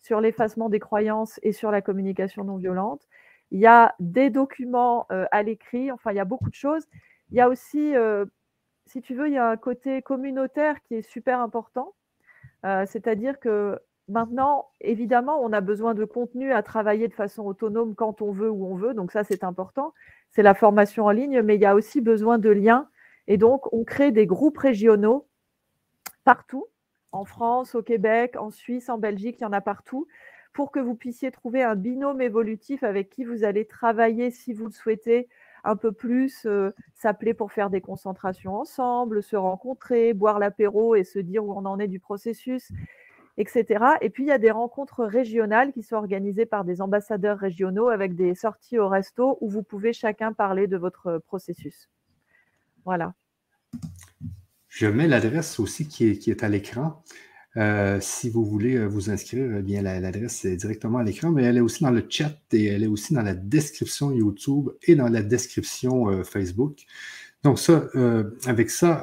sur 0.00 0.20
l'effacement 0.20 0.68
des 0.68 0.80
croyances 0.80 1.38
et 1.42 1.52
sur 1.52 1.70
la 1.70 1.80
communication 1.80 2.44
non 2.44 2.56
violente. 2.56 3.06
Il 3.52 3.60
y 3.60 3.66
a 3.66 3.94
des 4.00 4.30
documents 4.30 5.06
euh, 5.12 5.26
à 5.30 5.42
l'écrit, 5.42 5.92
enfin, 5.92 6.10
il 6.10 6.16
y 6.16 6.20
a 6.20 6.24
beaucoup 6.24 6.50
de 6.50 6.54
choses. 6.54 6.84
Il 7.30 7.36
y 7.36 7.40
a 7.40 7.48
aussi, 7.48 7.94
euh, 7.94 8.26
si 8.86 9.00
tu 9.00 9.14
veux, 9.14 9.28
il 9.28 9.34
y 9.34 9.38
a 9.38 9.48
un 9.48 9.56
côté 9.56 10.02
communautaire 10.02 10.82
qui 10.82 10.94
est 10.94 11.02
super 11.02 11.40
important. 11.40 11.94
Euh, 12.64 12.84
c'est-à-dire 12.86 13.40
que 13.40 13.78
maintenant, 14.08 14.68
évidemment, 14.80 15.40
on 15.42 15.52
a 15.52 15.60
besoin 15.60 15.94
de 15.94 16.04
contenu 16.04 16.52
à 16.52 16.62
travailler 16.62 17.08
de 17.08 17.14
façon 17.14 17.44
autonome 17.44 17.94
quand 17.94 18.22
on 18.22 18.32
veut, 18.32 18.50
où 18.50 18.66
on 18.66 18.74
veut. 18.74 18.94
Donc 18.94 19.12
ça, 19.12 19.24
c'est 19.24 19.44
important. 19.44 19.94
C'est 20.30 20.42
la 20.42 20.54
formation 20.54 21.06
en 21.06 21.10
ligne, 21.10 21.42
mais 21.42 21.56
il 21.56 21.60
y 21.60 21.66
a 21.66 21.74
aussi 21.74 22.00
besoin 22.00 22.38
de 22.38 22.50
liens. 22.50 22.88
Et 23.28 23.36
donc, 23.36 23.72
on 23.72 23.84
crée 23.84 24.12
des 24.12 24.26
groupes 24.26 24.58
régionaux 24.58 25.26
partout 26.24 26.66
en 27.12 27.24
France, 27.24 27.74
au 27.74 27.82
Québec, 27.82 28.36
en 28.36 28.50
Suisse, 28.50 28.88
en 28.88 28.98
Belgique, 28.98 29.36
il 29.40 29.42
y 29.42 29.46
en 29.46 29.52
a 29.52 29.60
partout, 29.60 30.08
pour 30.52 30.72
que 30.72 30.80
vous 30.80 30.94
puissiez 30.94 31.30
trouver 31.30 31.62
un 31.62 31.74
binôme 31.74 32.20
évolutif 32.20 32.82
avec 32.82 33.10
qui 33.10 33.24
vous 33.24 33.44
allez 33.44 33.66
travailler, 33.66 34.30
si 34.30 34.52
vous 34.52 34.66
le 34.66 34.72
souhaitez, 34.72 35.28
un 35.64 35.76
peu 35.76 35.92
plus, 35.92 36.44
euh, 36.46 36.70
s'appeler 36.94 37.34
pour 37.34 37.52
faire 37.52 37.70
des 37.70 37.80
concentrations 37.80 38.56
ensemble, 38.56 39.22
se 39.22 39.36
rencontrer, 39.36 40.12
boire 40.12 40.38
l'apéro 40.38 40.94
et 40.94 41.04
se 41.04 41.18
dire 41.18 41.44
où 41.44 41.52
on 41.52 41.64
en 41.64 41.78
est 41.78 41.88
du 41.88 42.00
processus, 42.00 42.72
etc. 43.36 43.84
Et 44.00 44.10
puis, 44.10 44.24
il 44.24 44.28
y 44.28 44.32
a 44.32 44.38
des 44.38 44.50
rencontres 44.50 45.04
régionales 45.04 45.72
qui 45.72 45.82
sont 45.82 45.96
organisées 45.96 46.46
par 46.46 46.64
des 46.64 46.80
ambassadeurs 46.80 47.38
régionaux 47.38 47.88
avec 47.88 48.14
des 48.14 48.34
sorties 48.34 48.78
au 48.78 48.88
resto 48.88 49.38
où 49.40 49.48
vous 49.48 49.62
pouvez 49.62 49.92
chacun 49.92 50.32
parler 50.32 50.66
de 50.66 50.76
votre 50.76 51.18
processus. 51.26 51.88
Voilà. 52.84 53.14
Je 54.68 54.86
mets 54.86 55.06
l'adresse 55.06 55.60
aussi 55.60 55.86
qui 55.86 56.08
est, 56.08 56.42
à 56.42 56.48
l'écran. 56.48 57.02
Euh, 57.56 57.98
si 58.00 58.30
vous 58.30 58.44
voulez 58.44 58.76
euh, 58.76 58.86
vous 58.86 59.10
inscrire, 59.10 59.56
eh 59.58 59.62
bien 59.62 59.82
l'adresse 59.82 60.44
est 60.46 60.56
directement 60.56 60.98
à 60.98 61.04
l'écran, 61.04 61.30
mais 61.30 61.42
elle 61.42 61.58
est 61.58 61.60
aussi 61.60 61.84
dans 61.84 61.90
le 61.90 62.04
chat 62.08 62.32
et 62.52 62.66
elle 62.66 62.82
est 62.82 62.86
aussi 62.86 63.12
dans 63.12 63.22
la 63.22 63.34
description 63.34 64.10
YouTube 64.10 64.70
et 64.84 64.94
dans 64.94 65.08
la 65.08 65.22
description 65.22 66.08
euh, 66.08 66.24
Facebook. 66.24 66.78
Donc 67.42 67.58
ça, 67.58 67.88
avec 68.46 68.70
ça, 68.70 69.02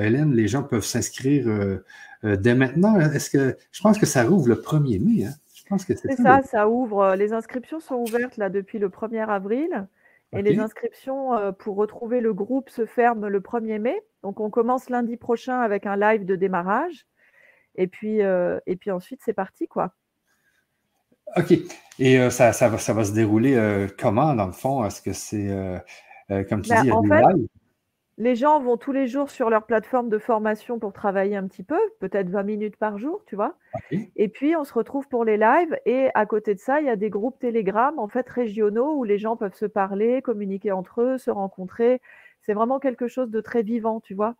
Hélène, 0.00 0.32
les 0.34 0.46
gens 0.46 0.62
peuvent 0.62 0.84
s'inscrire 0.84 1.80
dès 2.22 2.54
maintenant. 2.54 3.00
Est-ce 3.00 3.28
que 3.28 3.56
je 3.72 3.80
pense 3.82 3.98
que 3.98 4.06
ça 4.06 4.30
ouvre 4.30 4.46
le 4.46 4.54
1er 4.54 5.00
mai? 5.00 5.24
Hein? 5.24 5.32
Je 5.52 5.64
pense 5.64 5.84
que 5.84 5.96
c'est 5.96 6.14
ça, 6.14 6.42
ça 6.42 6.68
ouvre. 6.68 7.16
Les 7.16 7.32
inscriptions 7.32 7.80
sont 7.80 7.96
ouvertes 7.96 8.36
là 8.36 8.50
depuis 8.50 8.78
le 8.78 8.88
1er 8.88 9.26
avril. 9.26 9.88
Et 10.32 10.42
les 10.42 10.58
inscriptions 10.58 11.34
euh, 11.34 11.52
pour 11.52 11.76
retrouver 11.76 12.20
le 12.20 12.32
groupe 12.32 12.70
se 12.70 12.86
ferment 12.86 13.28
le 13.28 13.40
1er 13.40 13.78
mai. 13.78 14.00
Donc, 14.22 14.40
on 14.40 14.48
commence 14.48 14.88
lundi 14.88 15.16
prochain 15.16 15.60
avec 15.60 15.86
un 15.86 15.96
live 15.96 16.24
de 16.24 16.36
démarrage. 16.36 17.06
Et 17.74 17.86
puis, 17.86 18.22
euh, 18.22 18.58
et 18.66 18.76
puis 18.76 18.90
ensuite, 18.90 19.20
c'est 19.24 19.32
parti, 19.32 19.66
quoi. 19.66 19.94
OK. 21.36 21.52
Et 21.98 22.18
euh, 22.18 22.30
ça, 22.30 22.52
ça, 22.52 22.68
va, 22.68 22.78
ça 22.78 22.92
va 22.92 23.04
se 23.04 23.12
dérouler 23.12 23.86
comment, 23.98 24.34
dans 24.34 24.46
le 24.46 24.52
fond? 24.52 24.84
Est-ce 24.84 25.02
que 25.02 25.12
c'est, 25.12 25.48
comme 26.48 26.62
tu 26.62 26.70
ben, 26.70 26.82
dis, 26.82 26.88
il 26.88 27.08
y 27.08 27.12
a 27.12 27.32
les 28.18 28.36
gens 28.36 28.60
vont 28.60 28.76
tous 28.76 28.92
les 28.92 29.06
jours 29.06 29.30
sur 29.30 29.48
leur 29.48 29.64
plateforme 29.64 30.08
de 30.08 30.18
formation 30.18 30.78
pour 30.78 30.92
travailler 30.92 31.34
un 31.34 31.46
petit 31.46 31.62
peu, 31.62 31.78
peut-être 31.98 32.28
20 32.28 32.42
minutes 32.42 32.76
par 32.76 32.98
jour, 32.98 33.24
tu 33.26 33.36
vois. 33.36 33.54
Et 34.16 34.28
puis, 34.28 34.54
on 34.54 34.64
se 34.64 34.74
retrouve 34.74 35.08
pour 35.08 35.24
les 35.24 35.38
lives. 35.38 35.76
Et 35.86 36.08
à 36.14 36.26
côté 36.26 36.54
de 36.54 36.60
ça, 36.60 36.80
il 36.80 36.86
y 36.86 36.90
a 36.90 36.96
des 36.96 37.10
groupes 37.10 37.38
Telegram, 37.38 37.98
en 37.98 38.08
fait, 38.08 38.28
régionaux, 38.28 38.94
où 38.96 39.04
les 39.04 39.18
gens 39.18 39.36
peuvent 39.36 39.54
se 39.54 39.66
parler, 39.66 40.20
communiquer 40.20 40.72
entre 40.72 41.00
eux, 41.00 41.18
se 41.18 41.30
rencontrer. 41.30 42.00
C'est 42.42 42.54
vraiment 42.54 42.78
quelque 42.78 43.08
chose 43.08 43.30
de 43.30 43.40
très 43.40 43.62
vivant, 43.62 44.00
tu 44.00 44.14
vois. 44.14 44.34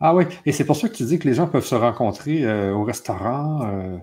Ah 0.00 0.14
oui, 0.14 0.24
et 0.44 0.52
c'est 0.52 0.64
pour 0.64 0.76
ça 0.76 0.88
que 0.88 0.94
tu 0.94 1.04
dis 1.04 1.18
que 1.18 1.28
les 1.28 1.34
gens 1.34 1.46
peuvent 1.46 1.64
se 1.64 1.74
rencontrer 1.74 2.44
euh, 2.44 2.74
au 2.74 2.84
restaurant. 2.84 3.66
Euh, 3.66 3.96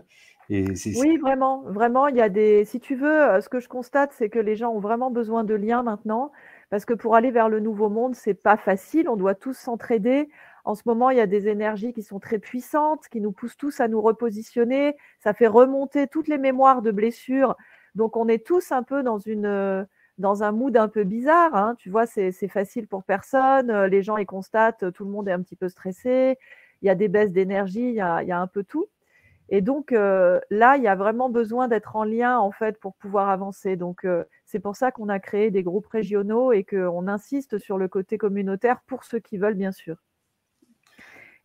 et 0.49 0.65
oui, 0.97 1.17
vraiment, 1.17 1.61
vraiment, 1.61 2.07
il 2.07 2.17
y 2.17 2.21
a 2.21 2.27
des. 2.27 2.65
Si 2.65 2.79
tu 2.79 2.95
veux, 2.95 3.21
euh, 3.21 3.41
ce 3.41 3.47
que 3.47 3.59
je 3.59 3.69
constate, 3.69 4.11
c'est 4.11 4.29
que 4.29 4.39
les 4.39 4.55
gens 4.57 4.71
ont 4.71 4.79
vraiment 4.79 5.09
besoin 5.09 5.43
de 5.43 5.53
liens 5.53 5.83
maintenant. 5.83 6.31
Parce 6.69 6.83
que 6.83 6.93
pour 6.93 7.15
aller 7.15 7.31
vers 7.31 7.49
le 7.49 7.59
nouveau 7.59 7.89
monde, 7.89 8.15
c'est 8.15 8.33
pas 8.33 8.57
facile. 8.57 9.07
On 9.07 9.15
doit 9.15 9.35
tous 9.35 9.57
s'entraider. 9.57 10.29
En 10.65 10.75
ce 10.75 10.83
moment, 10.85 11.09
il 11.09 11.17
y 11.17 11.21
a 11.21 11.27
des 11.27 11.47
énergies 11.47 11.93
qui 11.93 12.03
sont 12.03 12.19
très 12.19 12.37
puissantes, 12.39 13.07
qui 13.09 13.21
nous 13.21 13.31
poussent 13.31 13.57
tous 13.57 13.79
à 13.79 13.87
nous 13.87 14.01
repositionner. 14.01 14.95
Ça 15.19 15.33
fait 15.33 15.47
remonter 15.47 16.07
toutes 16.07 16.27
les 16.27 16.37
mémoires 16.37 16.81
de 16.81 16.91
blessures. 16.91 17.55
Donc, 17.95 18.17
on 18.17 18.27
est 18.27 18.45
tous 18.45 18.71
un 18.71 18.83
peu 18.83 19.03
dans 19.03 19.19
une 19.19 19.85
dans 20.21 20.43
un 20.43 20.51
mood 20.51 20.77
un 20.77 20.87
peu 20.87 21.03
bizarre. 21.03 21.53
Hein. 21.55 21.75
Tu 21.77 21.89
vois, 21.89 22.05
c'est 22.05 22.31
facile 22.47 22.87
pour 22.87 23.03
personne. 23.03 23.85
Les 23.85 24.01
gens, 24.03 24.17
ils 24.17 24.25
constatent, 24.25 24.91
tout 24.93 25.03
le 25.05 25.11
monde 25.11 25.27
est 25.27 25.33
un 25.33 25.41
petit 25.41 25.55
peu 25.57 25.67
stressé. 25.67 26.37
Il 26.81 26.87
y 26.87 26.89
a 26.89 26.95
des 26.95 27.09
baisses 27.09 27.31
d'énergie, 27.31 27.89
il, 27.89 27.95
y 27.95 28.01
a 28.01 28.39
un 28.39 28.47
peu 28.47 28.63
tout. 28.63 28.87
Et 29.49 29.61
donc 29.61 29.91
là, 29.91 30.77
il 30.77 30.83
y 30.83 30.87
a 30.87 30.95
vraiment 30.95 31.29
besoin 31.29 31.67
d'être 31.67 31.95
en 31.97 32.05
lien 32.05 32.39
en 32.39 32.51
fait 32.51 32.79
pour 32.79 32.95
pouvoir 32.95 33.29
avancer. 33.29 33.75
Donc 33.75 34.07
c'est 34.45 34.59
pour 34.59 34.75
ça 34.77 34.91
qu'on 34.91 35.09
a 35.09 35.19
créé 35.19 35.51
des 35.51 35.63
groupes 35.63 35.87
régionaux 35.87 36.53
et 36.53 36.63
qu'on 36.63 37.07
insiste 37.07 37.57
sur 37.57 37.77
le 37.77 37.87
côté 37.87 38.17
communautaire 38.17 38.81
pour 38.87 39.03
ceux 39.03 39.19
qui 39.19 39.37
veulent, 39.37 39.55
bien 39.55 39.73
sûr. 39.73 39.97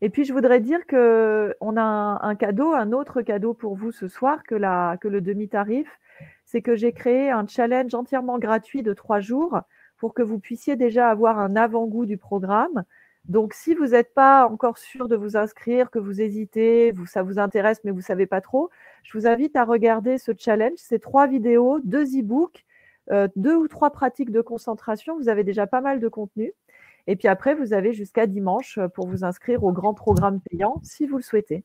Et 0.03 0.11
puis, 0.11 0.25
je 0.25 0.33
voudrais 0.33 0.61
dire 0.61 0.87
qu'on 0.87 1.77
a 1.77 1.83
un, 2.23 2.35
cadeau, 2.35 2.73
un 2.75 2.93
autre 2.93 3.23
cadeau 3.23 3.55
pour 3.55 3.77
vous 3.77 3.93
ce 3.93 4.09
soir 4.09 4.43
que, 4.43 4.57
que 4.97 5.09
le 5.09 5.21
demi-tarif. 5.21 5.89
C'est 6.47 6.63
que 6.63 6.75
j'ai 6.75 6.93
créé 6.93 7.31
un 7.31 7.47
challenge 7.47 7.95
entièrement 7.95 8.39
gratuit 8.39 8.83
de 8.83 8.95
trois 8.95 9.21
jours 9.21 9.61
pour 9.99 10.15
que 10.15 10.23
vous 10.23 10.39
puissiez 10.39 10.77
déjà 10.77 11.11
avoir 11.11 11.39
un 11.39 11.57
avant-goût 11.57 12.07
du 12.07 12.17
programme. 12.17 12.85
Donc, 13.27 13.53
si 13.53 13.75
vous 13.75 13.89
n'êtes 13.89 14.15
pas 14.15 14.47
encore 14.47 14.79
sûr 14.79 15.09
de 15.09 15.17
vous 15.17 15.37
inscrire, 15.37 15.91
que 15.91 15.99
vous 15.99 16.23
hésitez, 16.23 16.95
ça 17.07 17.23
vous 17.23 17.39
intéresse, 17.39 17.81
mais 17.85 17.91
vous 17.91 17.99
ne 17.99 18.03
savez 18.03 18.27
pas 18.27 18.41
trop, 18.41 18.71
je 19.03 19.19
vous 19.19 19.27
invite 19.27 19.57
à 19.57 19.65
regarder 19.65 20.17
ce 20.17 20.33
challenge. 20.39 20.79
C'est 20.79 21.01
trois 21.01 21.27
vidéos, 21.27 21.81
deux 21.85 22.05
e-books 22.19 22.65
euh, 23.11 23.29
deux 23.37 23.55
ou 23.55 23.69
trois 23.69 23.91
pratiques 23.91 24.33
de 24.33 24.41
concentration, 24.41 25.17
vous 25.17 25.29
avez 25.29 25.45
déjà 25.45 25.67
pas 25.67 25.81
mal 25.81 26.01
de 26.01 26.09
contenu. 26.09 26.53
Et 27.07 27.15
puis 27.15 27.29
après, 27.29 27.55
vous 27.55 27.73
avez 27.73 27.93
jusqu'à 27.93 28.27
dimanche 28.27 28.81
pour 28.95 29.07
vous 29.07 29.25
inscrire 29.25 29.63
au 29.63 29.73
grand 29.73 29.95
programme 29.95 30.41
payant 30.51 30.81
si 30.83 31.07
vous 31.07 31.17
le 31.17 31.23
souhaitez. 31.23 31.65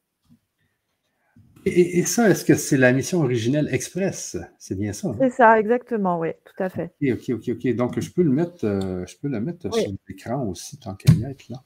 Et, 1.65 2.03
ça, 2.05 2.29
est-ce 2.29 2.43
que 2.43 2.55
c'est 2.55 2.77
la 2.77 2.91
mission 2.91 3.19
originelle 3.19 3.69
Express? 3.71 4.37
C'est 4.57 4.77
bien 4.77 4.93
ça? 4.93 5.09
Hein? 5.09 5.17
C'est 5.19 5.29
ça, 5.29 5.59
exactement, 5.59 6.19
oui, 6.19 6.29
tout 6.43 6.63
à 6.63 6.69
fait. 6.69 6.91
OK, 7.03 7.29
OK, 7.29 7.49
OK. 7.49 7.75
Donc, 7.75 7.99
je 7.99 8.11
peux 8.11 8.23
le 8.23 8.31
mettre, 8.31 8.65
euh, 8.65 9.05
je 9.05 9.15
peux 9.17 9.27
le 9.27 9.39
mettre 9.39 9.71
sur 9.73 9.91
l'écran 10.07 10.43
aussi, 10.47 10.79
tant 10.79 10.95
qu'à 10.95 11.13
y 11.13 11.23
être 11.23 11.49
là. 11.49 11.63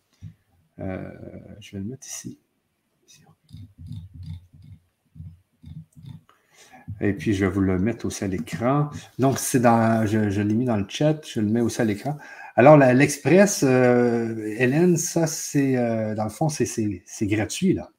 je 1.61 1.71
vais 1.71 1.79
le 1.79 1.89
mettre 1.89 2.05
ici. 2.05 2.37
Et 7.01 7.13
puis, 7.13 7.33
je 7.33 7.45
vais 7.45 7.51
vous 7.51 7.61
le 7.61 7.77
mettre 7.77 8.05
aussi 8.05 8.23
à 8.23 8.27
l'écran. 8.27 8.89
Donc, 9.19 9.37
c'est 9.37 9.59
dans, 9.59 10.05
je, 10.05 10.41
l'ai 10.41 10.53
mis 10.53 10.65
dans 10.65 10.77
le 10.77 10.85
chat, 10.87 11.19
je 11.25 11.41
le 11.41 11.47
mets 11.47 11.61
aussi 11.61 11.81
à 11.81 11.85
l'écran. 11.85 12.17
Alors, 12.55 12.77
l'Express, 12.77 13.63
euh, 13.63 14.53
Hélène, 14.57 14.95
ça, 14.95 15.27
c'est, 15.27 15.77
euh, 15.77 16.15
dans 16.15 16.23
le 16.23 16.29
fond, 16.29 16.47
c'est 16.47 17.27
gratuit, 17.27 17.73
là. 17.73 17.89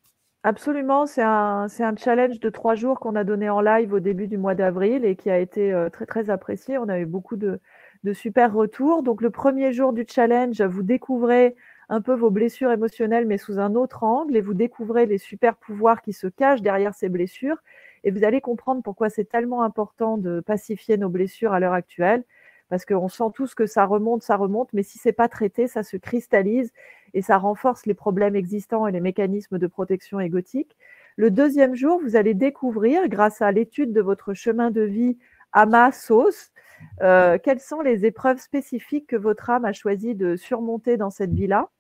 Absolument, 0.47 1.07
c'est 1.07 1.23
un, 1.25 1.67
challenge 1.97 2.39
de 2.39 2.51
trois 2.51 2.77
jours 2.77 3.01
qu'on 3.01 3.17
a 3.17 3.25
donné 3.25 3.51
en 3.51 3.61
live 3.61 3.93
au 3.93 3.99
début 3.99 4.29
du 4.29 4.39
mois 4.39 4.55
d'avril 4.55 5.05
et 5.05 5.17
qui 5.17 5.29
a 5.29 5.41
été 5.41 5.73
euh, 5.73 5.91
très, 5.91 6.07
très 6.07 6.31
apprécié. 6.31 6.79
On 6.79 6.89
a 6.89 7.01
eu 7.01 7.05
beaucoup 7.05 7.35
de, 7.35 7.59
de 8.05 8.13
super 8.13 8.55
retours. 8.55 9.03
Donc, 9.03 9.23
le 9.23 9.31
premier 9.31 9.73
jour 9.73 9.93
du 9.93 10.07
challenge, 10.09 10.63
vous 10.63 10.85
découvrez 10.85 11.57
un 11.89 12.01
peu 12.01 12.15
vos 12.15 12.31
blessures 12.31 12.71
émotionnelles, 12.71 13.27
mais 13.27 13.39
sous 13.39 13.59
un 13.59 13.75
autre 13.75 14.05
angle, 14.05 14.37
et 14.37 14.41
vous 14.41 14.55
découvrez 14.55 15.07
les 15.07 15.19
super 15.19 15.57
pouvoirs 15.57 16.01
qui 16.01 16.13
se 16.13 16.29
cachent 16.29 16.63
derrière 16.63 16.95
ces 16.95 17.09
blessures. 17.09 17.59
Et 18.05 18.13
vous 18.13 18.23
allez 18.23 18.41
comprendre 18.41 18.85
pourquoi 18.85 19.11
c'est 19.11 19.25
tellement 19.25 19.65
important 19.65 20.17
de 20.17 20.39
pacifier 20.39 20.97
nos 20.97 21.09
blessures 21.09 21.55
à 21.55 21.59
l'heure 21.59 21.73
actuelle, 21.73 22.23
parce 22.69 22.85
qu'on 22.85 23.09
sent 23.09 23.33
tous 23.35 23.57
que 23.57 23.67
ça 23.67 23.85
remonte, 23.85 24.23
ça 24.23 24.37
remonte, 24.37 24.73
mais 24.73 24.85
si 24.85 24.99
c'est 24.99 25.13
pas 25.13 25.27
traité, 25.29 25.67
ça 25.67 25.83
se 25.83 25.97
cristallise 25.97 26.73
et 27.17 27.23
ça 27.23 27.39
renforce 27.39 27.87
les 27.87 27.95
problèmes 27.95 28.37
existants 28.37 28.87
et 28.87 28.93
les 28.93 29.01
mécanismes 29.01 29.59
de 29.59 29.67
protection 29.67 30.21
égotique. 30.21 30.77
Le 31.17 31.31
deuxième 31.31 31.75
jour, 31.75 32.01
vous 32.01 32.15
allez 32.15 32.35
découvrir, 32.35 33.09
grâce 33.09 33.43
à 33.43 33.51
l'étude 33.51 33.93
de 33.93 34.01
votre 34.01 34.35
chemin 34.35 34.71
de 34.71 34.83
vie 34.83 35.19
à 35.53 35.67
ma 35.67 35.91
sauce, 35.91 36.53
euh, 37.03 37.39
quelles 37.43 37.61
sont 37.61 37.81
les 37.81 38.05
épreuves 38.05 38.39
spécifiques 38.39 39.07
que 39.07 39.17
votre 39.17 39.51
âme 39.51 39.65
a 39.65 39.73
choisi 39.73 40.15
de 40.15 40.37
surmonter 40.37 40.97
dans 40.97 41.11
cette 41.11 41.33
vie-là. 41.33 41.71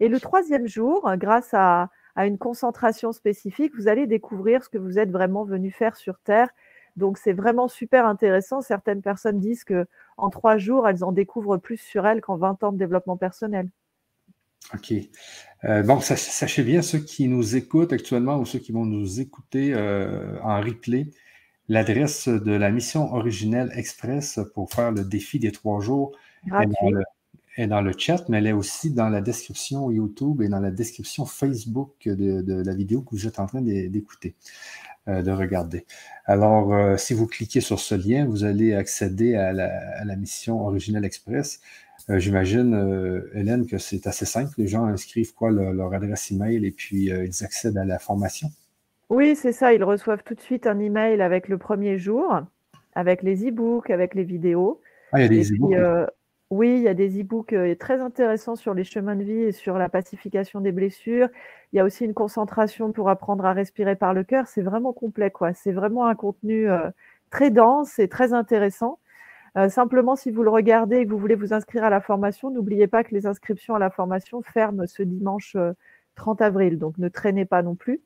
Et 0.00 0.08
le 0.08 0.18
troisième 0.18 0.66
jour, 0.66 1.08
grâce 1.16 1.52
à 1.52 1.90
à 2.18 2.26
une 2.26 2.36
concentration 2.36 3.12
spécifique, 3.12 3.76
vous 3.76 3.86
allez 3.86 4.08
découvrir 4.08 4.64
ce 4.64 4.68
que 4.68 4.76
vous 4.76 4.98
êtes 4.98 5.12
vraiment 5.12 5.44
venu 5.44 5.70
faire 5.70 5.94
sur 5.94 6.18
Terre. 6.18 6.48
Donc 6.96 7.16
c'est 7.16 7.32
vraiment 7.32 7.68
super 7.68 8.06
intéressant. 8.06 8.60
Certaines 8.60 9.02
personnes 9.02 9.38
disent 9.38 9.62
que 9.62 9.86
en 10.16 10.28
trois 10.28 10.58
jours, 10.58 10.88
elles 10.88 11.04
en 11.04 11.12
découvrent 11.12 11.58
plus 11.58 11.76
sur 11.76 12.08
elles 12.08 12.20
qu'en 12.20 12.36
20 12.36 12.64
ans 12.64 12.72
de 12.72 12.76
développement 12.76 13.16
personnel. 13.16 13.68
OK. 14.74 14.92
Euh, 15.64 15.82
bon, 15.82 16.00
sachez 16.00 16.62
bien, 16.62 16.82
ceux 16.82 17.00
qui 17.00 17.26
nous 17.26 17.56
écoutent 17.56 17.92
actuellement 17.92 18.38
ou 18.38 18.46
ceux 18.46 18.58
qui 18.58 18.72
vont 18.72 18.86
nous 18.86 19.20
écouter 19.20 19.72
euh, 19.74 20.38
en 20.42 20.60
replay, 20.60 21.08
l'adresse 21.68 22.28
de 22.28 22.52
la 22.52 22.70
mission 22.70 23.12
originelle 23.12 23.70
express 23.74 24.38
pour 24.54 24.70
faire 24.72 24.92
le 24.92 25.04
défi 25.04 25.38
des 25.38 25.52
trois 25.52 25.80
jours 25.80 26.12
est 26.46 26.68
est 27.56 27.66
dans 27.66 27.80
le 27.80 27.92
chat, 27.98 28.28
mais 28.28 28.38
elle 28.38 28.46
est 28.46 28.52
aussi 28.52 28.92
dans 28.92 29.08
la 29.08 29.20
description 29.20 29.90
YouTube 29.90 30.42
et 30.42 30.48
dans 30.48 30.60
la 30.60 30.70
description 30.70 31.26
Facebook 31.26 31.90
de, 32.04 32.62
la 32.62 32.72
vidéo 32.72 33.02
que 33.02 33.10
vous 33.10 33.26
êtes 33.26 33.40
en 33.40 33.46
train 33.46 33.60
d'écouter, 33.60 34.36
euh, 35.08 35.22
de 35.22 35.32
regarder. 35.32 35.84
Alors, 36.26 36.96
si 37.00 37.14
vous 37.14 37.26
cliquez 37.26 37.60
sur 37.60 37.80
ce 37.80 37.96
lien, 37.96 38.26
vous 38.26 38.44
allez 38.44 38.74
accéder 38.74 39.34
à 39.34 39.52
la, 39.52 40.16
mission 40.16 40.64
Original 40.64 41.04
Express. 41.04 41.60
Euh, 42.10 42.18
j'imagine, 42.18 43.28
Hélène, 43.34 43.66
que 43.66 43.78
c'est 43.78 44.06
assez 44.06 44.24
simple. 44.24 44.52
Les 44.58 44.66
gens 44.66 44.84
inscrivent 44.84 45.34
quoi 45.34 45.50
leur, 45.50 45.92
adresse 45.92 46.30
email 46.30 46.64
et 46.64 46.70
puis 46.70 47.06
ils 47.06 47.44
accèdent 47.44 47.78
à 47.78 47.84
la 47.84 47.98
formation? 47.98 48.48
Oui, 49.10 49.36
c'est 49.36 49.52
ça. 49.52 49.72
Ils 49.72 49.84
reçoivent 49.84 50.22
tout 50.22 50.34
de 50.34 50.40
suite 50.40 50.66
un 50.66 50.78
email 50.78 51.20
avec 51.20 51.48
le 51.48 51.58
premier 51.58 51.98
jour, 51.98 52.40
avec 52.94 53.22
les 53.22 53.48
e-books, 53.48 53.90
avec 53.90 54.14
les 54.14 54.24
vidéos. 54.24 54.80
Ah, 55.12 55.20
il 55.20 55.22
y 55.22 55.26
a 55.26 55.28
des 55.28 55.52
e-books. 55.52 56.10
Oui, 56.50 56.76
il 56.78 56.82
y 56.82 56.88
a 56.88 56.94
des 56.94 57.20
e-books 57.20 57.52
euh, 57.52 57.74
très 57.74 58.00
intéressants 58.00 58.56
sur 58.56 58.72
les 58.72 58.84
chemins 58.84 59.16
de 59.16 59.22
vie 59.22 59.42
et 59.42 59.52
sur 59.52 59.76
la 59.76 59.90
pacification 59.90 60.62
des 60.62 60.72
blessures. 60.72 61.28
Il 61.72 61.76
y 61.76 61.78
a 61.80 61.84
aussi 61.84 62.06
une 62.06 62.14
concentration 62.14 62.90
pour 62.90 63.10
apprendre 63.10 63.44
à 63.44 63.52
respirer 63.52 63.96
par 63.96 64.14
le 64.14 64.24
cœur. 64.24 64.46
C'est 64.46 64.62
vraiment 64.62 64.94
complet, 64.94 65.30
quoi. 65.30 65.52
C'est 65.52 65.72
vraiment 65.72 66.06
un 66.06 66.14
contenu 66.14 66.70
euh, 66.70 66.88
très 67.30 67.50
dense 67.50 67.98
et 67.98 68.08
très 68.08 68.32
intéressant. 68.32 68.98
Euh, 69.58 69.68
simplement, 69.68 70.16
si 70.16 70.30
vous 70.30 70.42
le 70.42 70.50
regardez 70.50 70.96
et 70.96 71.04
que 71.04 71.10
vous 71.10 71.18
voulez 71.18 71.34
vous 71.34 71.52
inscrire 71.52 71.84
à 71.84 71.90
la 71.90 72.00
formation, 72.00 72.50
n'oubliez 72.50 72.86
pas 72.86 73.04
que 73.04 73.14
les 73.14 73.26
inscriptions 73.26 73.74
à 73.74 73.78
la 73.78 73.90
formation 73.90 74.40
ferment 74.42 74.86
ce 74.86 75.02
dimanche 75.02 75.56
30 76.14 76.40
avril. 76.40 76.78
Donc, 76.78 76.96
ne 76.96 77.08
traînez 77.08 77.44
pas 77.44 77.62
non 77.62 77.74
plus. 77.74 78.00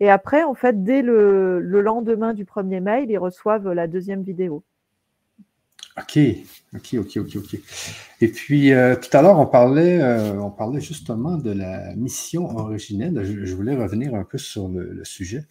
Et 0.00 0.10
après, 0.10 0.42
en 0.42 0.54
fait, 0.54 0.84
dès 0.84 1.00
le 1.00 1.60
lendemain 1.80 2.34
du 2.34 2.44
premier 2.44 2.80
mail, 2.80 3.10
ils 3.10 3.18
reçoivent 3.18 3.72
la 3.72 3.86
deuxième 3.86 4.22
vidéo. 4.22 4.62
OK, 5.98 6.18
OK, 6.74 6.94
OK, 6.98 7.16
OK, 7.16 7.36
OK. 7.36 7.60
Et 8.20 8.28
puis, 8.28 8.72
euh, 8.72 8.96
tout 8.96 9.08
à 9.16 9.22
l'heure, 9.22 9.38
on 9.38 9.46
parlait, 9.46 9.98
euh, 10.02 10.38
on 10.38 10.50
parlait 10.50 10.80
justement 10.80 11.38
de 11.38 11.50
la 11.50 11.94
mission 11.94 12.54
originelle. 12.58 13.24
Je, 13.24 13.54
voulais 13.54 13.74
revenir 13.74 14.14
un 14.14 14.24
peu 14.24 14.36
sur 14.36 14.68
le, 14.68 15.02
sujet 15.04 15.44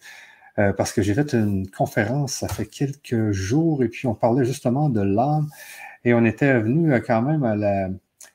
euh, 0.58 0.72
parce 0.72 0.92
que 0.92 1.02
j'ai 1.02 1.14
fait 1.14 1.34
une 1.34 1.70
conférence, 1.70 2.34
ça 2.34 2.48
fait 2.48 2.66
quelques 2.66 3.32
jours, 3.32 3.82
et 3.82 3.88
puis 3.88 4.06
on 4.06 4.14
parlait 4.14 4.44
justement 4.44 4.88
de 4.88 5.00
l'âme 5.02 5.48
et 6.04 6.14
on 6.14 6.24
était 6.24 6.60
venu 6.60 6.94
quand 7.02 7.22
même 7.22 7.44
à 7.44 7.56
la 7.56 7.88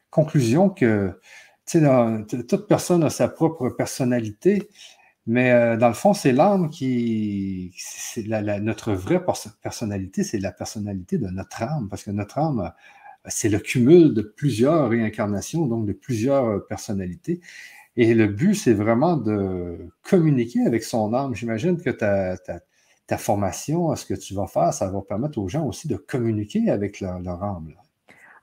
conclusion 0.09 0.69
que, 0.69 1.19
sais, 1.65 1.81
toute 2.27 2.67
personne 2.67 3.03
a 3.03 3.09
sa 3.09 3.27
propre 3.27 3.69
personnalité 3.69 4.69
mais 5.27 5.51
euh, 5.51 5.77
dans 5.77 5.87
le 5.87 5.93
fond, 5.93 6.13
c'est 6.13 6.31
l'âme 6.31 6.69
qui. 6.69 7.73
C'est 7.77 8.23
notre 8.27 8.93
vraie 8.93 9.23
personnalité, 9.61 10.23
c'est 10.23 10.39
la 10.39 10.51
personnalité 10.51 11.17
de 11.17 11.27
notre 11.27 11.61
âme, 11.63 11.87
parce 11.89 12.03
que 12.03 12.11
notre 12.11 12.39
âme, 12.39 12.59
euh, 12.61 12.69
c'est 13.29 13.49
le 13.49 13.59
cumul 13.59 14.13
de 14.13 14.21
plusieurs 14.23 14.89
réincarnations, 14.89 15.67
donc 15.67 15.85
de 15.85 15.93
plusieurs 15.93 16.45
euh, 16.45 16.59
personnalités. 16.67 17.39
Et 17.97 18.13
le 18.13 18.27
but, 18.27 18.55
c'est 18.55 18.73
vraiment 18.73 19.17
de 19.17 19.77
communiquer 20.03 20.65
avec 20.65 20.83
son 20.83 21.13
âme. 21.13 21.35
J'imagine 21.35 21.81
que 21.81 21.89
ta, 21.89 22.37
ta, 22.37 23.17
formation, 23.17 23.93
ce 23.95 24.05
que 24.05 24.13
tu 24.13 24.33
vas 24.33 24.47
faire, 24.47 24.73
ça 24.73 24.89
va 24.89 25.01
permettre 25.01 25.37
aux 25.37 25.49
gens 25.49 25.65
aussi 25.65 25.89
de 25.89 25.97
communiquer 25.97 26.69
avec 26.69 27.01
leur, 27.01 27.43
âme. 27.43 27.73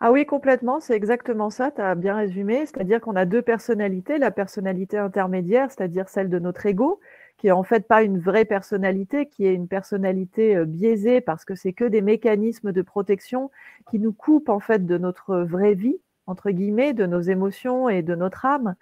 Ah 0.01 0.13
oui, 0.13 0.27
complètement, 0.27 0.79
c'est 0.79 0.95
exactement 0.95 1.49
ça, 1.49 1.71
tu 1.71 1.81
as 1.81 1.95
bien 1.95 2.15
résumé. 2.17 2.67
C'est-à-dire 2.67 3.01
qu'on 3.01 3.17
a 3.17 3.25
deux 3.25 3.41
personnalités, 3.41 4.19
la 4.19 4.31
personnalité 4.31 4.99
intermédiaire, 4.99 5.71
c'est-à-dire 5.71 6.11
celle 6.11 6.29
de 6.29 6.39
notre 6.39 6.67
ego, 6.67 7.01
qui 7.39 7.47
est 7.47 7.53
en 7.53 7.63
fait 7.63 7.89
pas 7.89 8.03
une 8.03 8.19
vraie 8.19 8.45
personnalité, 8.45 9.27
qui 9.27 9.47
est 9.47 9.55
une 9.55 9.69
personnalité 9.69 10.57
euh, 10.57 10.65
biaisée 10.67 11.21
parce 11.21 11.45
que 11.45 11.55
c'est 11.55 11.73
que 11.73 11.85
des 11.85 12.03
mécanismes 12.03 12.73
de 12.73 12.83
protection 12.83 13.51
qui 13.91 13.99
nous 13.99 14.13
coupent 14.13 14.51
en 14.51 14.61
fait 14.61 14.85
de 14.85 14.99
notre 14.99 15.39
vraie 15.39 15.75
vie, 15.75 15.97
entre 16.27 16.51
guillemets, 16.51 16.93
de 16.93 17.07
nos 17.07 17.21
émotions 17.21 17.89
et 17.89 18.03
de 18.03 18.15
notre 18.15 18.45
âme. 18.45 18.75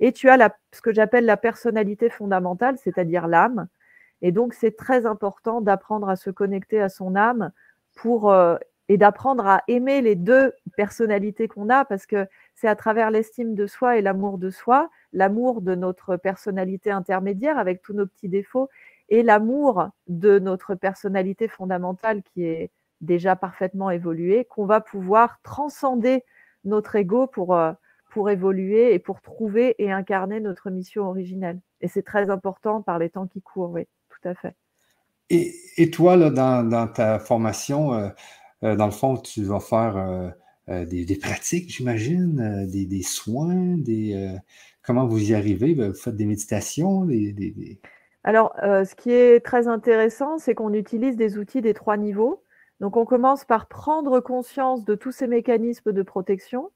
Et 0.00 0.12
tu 0.12 0.28
as 0.28 0.56
ce 0.72 0.80
que 0.80 0.92
j'appelle 0.92 1.24
la 1.24 1.36
personnalité 1.36 2.10
fondamentale, 2.10 2.76
c'est-à-dire 2.78 3.26
l'âme. 3.26 3.68
Et 4.22 4.32
donc, 4.32 4.54
c'est 4.54 4.76
très 4.76 5.06
important 5.06 5.60
d'apprendre 5.60 6.08
à 6.08 6.16
se 6.16 6.30
connecter 6.30 6.80
à 6.80 6.88
son 6.88 7.14
âme 7.16 7.52
pour 7.94 8.30
euh, 8.30 8.56
et 8.88 8.96
d'apprendre 8.96 9.46
à 9.46 9.62
aimer 9.68 10.00
les 10.00 10.14
deux 10.14 10.52
personnalités 10.76 11.46
qu'on 11.46 11.68
a, 11.68 11.84
parce 11.84 12.06
que 12.06 12.26
c'est 12.54 12.68
à 12.68 12.74
travers 12.74 13.10
l'estime 13.10 13.54
de 13.54 13.66
soi 13.66 13.98
et 13.98 14.02
l'amour 14.02 14.38
de 14.38 14.50
soi, 14.50 14.90
l'amour 15.12 15.60
de 15.60 15.74
notre 15.74 16.16
personnalité 16.16 16.90
intermédiaire 16.90 17.58
avec 17.58 17.82
tous 17.82 17.92
nos 17.92 18.06
petits 18.06 18.28
défauts, 18.28 18.70
et 19.10 19.22
l'amour 19.22 19.88
de 20.06 20.38
notre 20.38 20.74
personnalité 20.74 21.48
fondamentale 21.48 22.22
qui 22.22 22.44
est 22.44 22.70
déjà 23.00 23.36
parfaitement 23.36 23.90
évoluée, 23.90 24.46
qu'on 24.46 24.66
va 24.66 24.80
pouvoir 24.80 25.38
transcender 25.42 26.24
notre 26.64 26.96
ego 26.96 27.26
pour, 27.26 27.54
euh, 27.54 27.72
pour 28.08 28.30
évoluer 28.30 28.94
et 28.94 28.98
pour 28.98 29.20
trouver 29.20 29.74
et 29.78 29.92
incarner 29.92 30.40
notre 30.40 30.70
mission 30.70 31.08
originelle. 31.08 31.60
Et 31.80 31.88
c'est 31.88 32.02
très 32.02 32.30
important 32.30 32.82
par 32.82 32.98
les 32.98 33.10
temps 33.10 33.26
qui 33.26 33.40
courent, 33.40 33.70
oui, 33.70 33.86
tout 34.08 34.28
à 34.28 34.34
fait. 34.34 34.54
Et, 35.30 35.54
et 35.76 35.90
toi, 35.90 36.16
là, 36.16 36.30
dans, 36.30 36.66
dans, 36.66 36.88
ta 36.88 37.18
formation, 37.18 37.92
euh, 37.92 38.08
euh, 38.64 38.76
dans 38.76 38.86
le 38.86 38.92
fond, 38.92 39.16
tu 39.16 39.42
vas 39.44 39.60
faire 39.60 39.96
euh, 40.68 40.84
des, 40.86 41.18
pratiques, 41.20 41.70
j'imagine, 41.70 42.66
des, 42.66 43.02
soins, 43.02 43.76
des, 43.76 44.36
comment 44.82 45.06
vous 45.06 45.30
y 45.30 45.34
arrivez? 45.34 45.74
Ben, 45.74 45.90
vous 45.90 45.98
faites 45.98 46.16
des 46.16 46.26
méditations? 46.26 47.06
Alors, 48.24 48.54
ce 48.62 48.94
qui 48.94 49.10
est 49.10 49.40
très 49.44 49.68
intéressant, 49.68 50.38
c'est 50.38 50.54
qu'on 50.54 50.74
utilise 50.74 51.16
des 51.16 51.38
outils 51.38 51.62
des 51.62 51.74
trois 51.74 51.96
niveaux. 51.96 52.42
Donc, 52.80 52.96
on 52.96 53.04
commence 53.04 53.44
par 53.44 53.66
prendre 53.66 54.20
conscience 54.20 54.84
de 54.84 54.94
tous 54.94 55.10
ces 55.10 55.26
mécanismes 55.26 55.92
de 55.92 56.02
protection. 56.02 56.70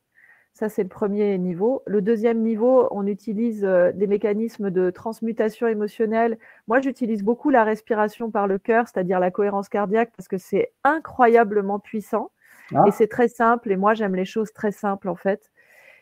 Ça, 0.54 0.68
c'est 0.68 0.82
le 0.82 0.88
premier 0.88 1.38
niveau. 1.38 1.82
Le 1.86 2.02
deuxième 2.02 2.42
niveau, 2.42 2.86
on 2.90 3.06
utilise 3.06 3.62
des 3.62 4.06
mécanismes 4.06 4.70
de 4.70 4.90
transmutation 4.90 5.66
émotionnelle. 5.66 6.38
Moi, 6.68 6.80
j'utilise 6.80 7.22
beaucoup 7.22 7.48
la 7.48 7.64
respiration 7.64 8.30
par 8.30 8.46
le 8.46 8.58
cœur, 8.58 8.86
c'est-à-dire 8.86 9.18
la 9.18 9.30
cohérence 9.30 9.70
cardiaque, 9.70 10.12
parce 10.14 10.28
que 10.28 10.36
c'est 10.36 10.72
incroyablement 10.84 11.78
puissant. 11.78 12.32
Ah. 12.74 12.84
Et 12.86 12.90
c'est 12.90 13.06
très 13.06 13.28
simple. 13.28 13.72
Et 13.72 13.76
moi, 13.76 13.94
j'aime 13.94 14.14
les 14.14 14.26
choses 14.26 14.52
très 14.52 14.72
simples, 14.72 15.08
en 15.08 15.16
fait. 15.16 15.50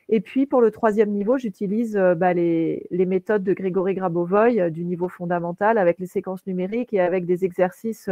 Et 0.09 0.21
puis, 0.21 0.47
pour 0.47 0.61
le 0.61 0.73
troisième 0.73 1.11
niveau, 1.11 1.39
j'utilise 1.39 1.97
bah, 2.17 2.35
les, 2.35 2.89
méthodes 2.91 3.45
de 3.45 3.53
Grégory 3.53 3.95
Grabovoy 3.95 4.69
du 4.73 4.85
niveau 4.85 5.09
fondamental 5.09 5.79
avec 5.79 6.01
les 6.01 6.07
séquences 6.07 6.45
numériques 6.49 6.93
et 6.93 7.01
avec 7.01 7.25
des 7.25 7.45
exercices 7.45 8.11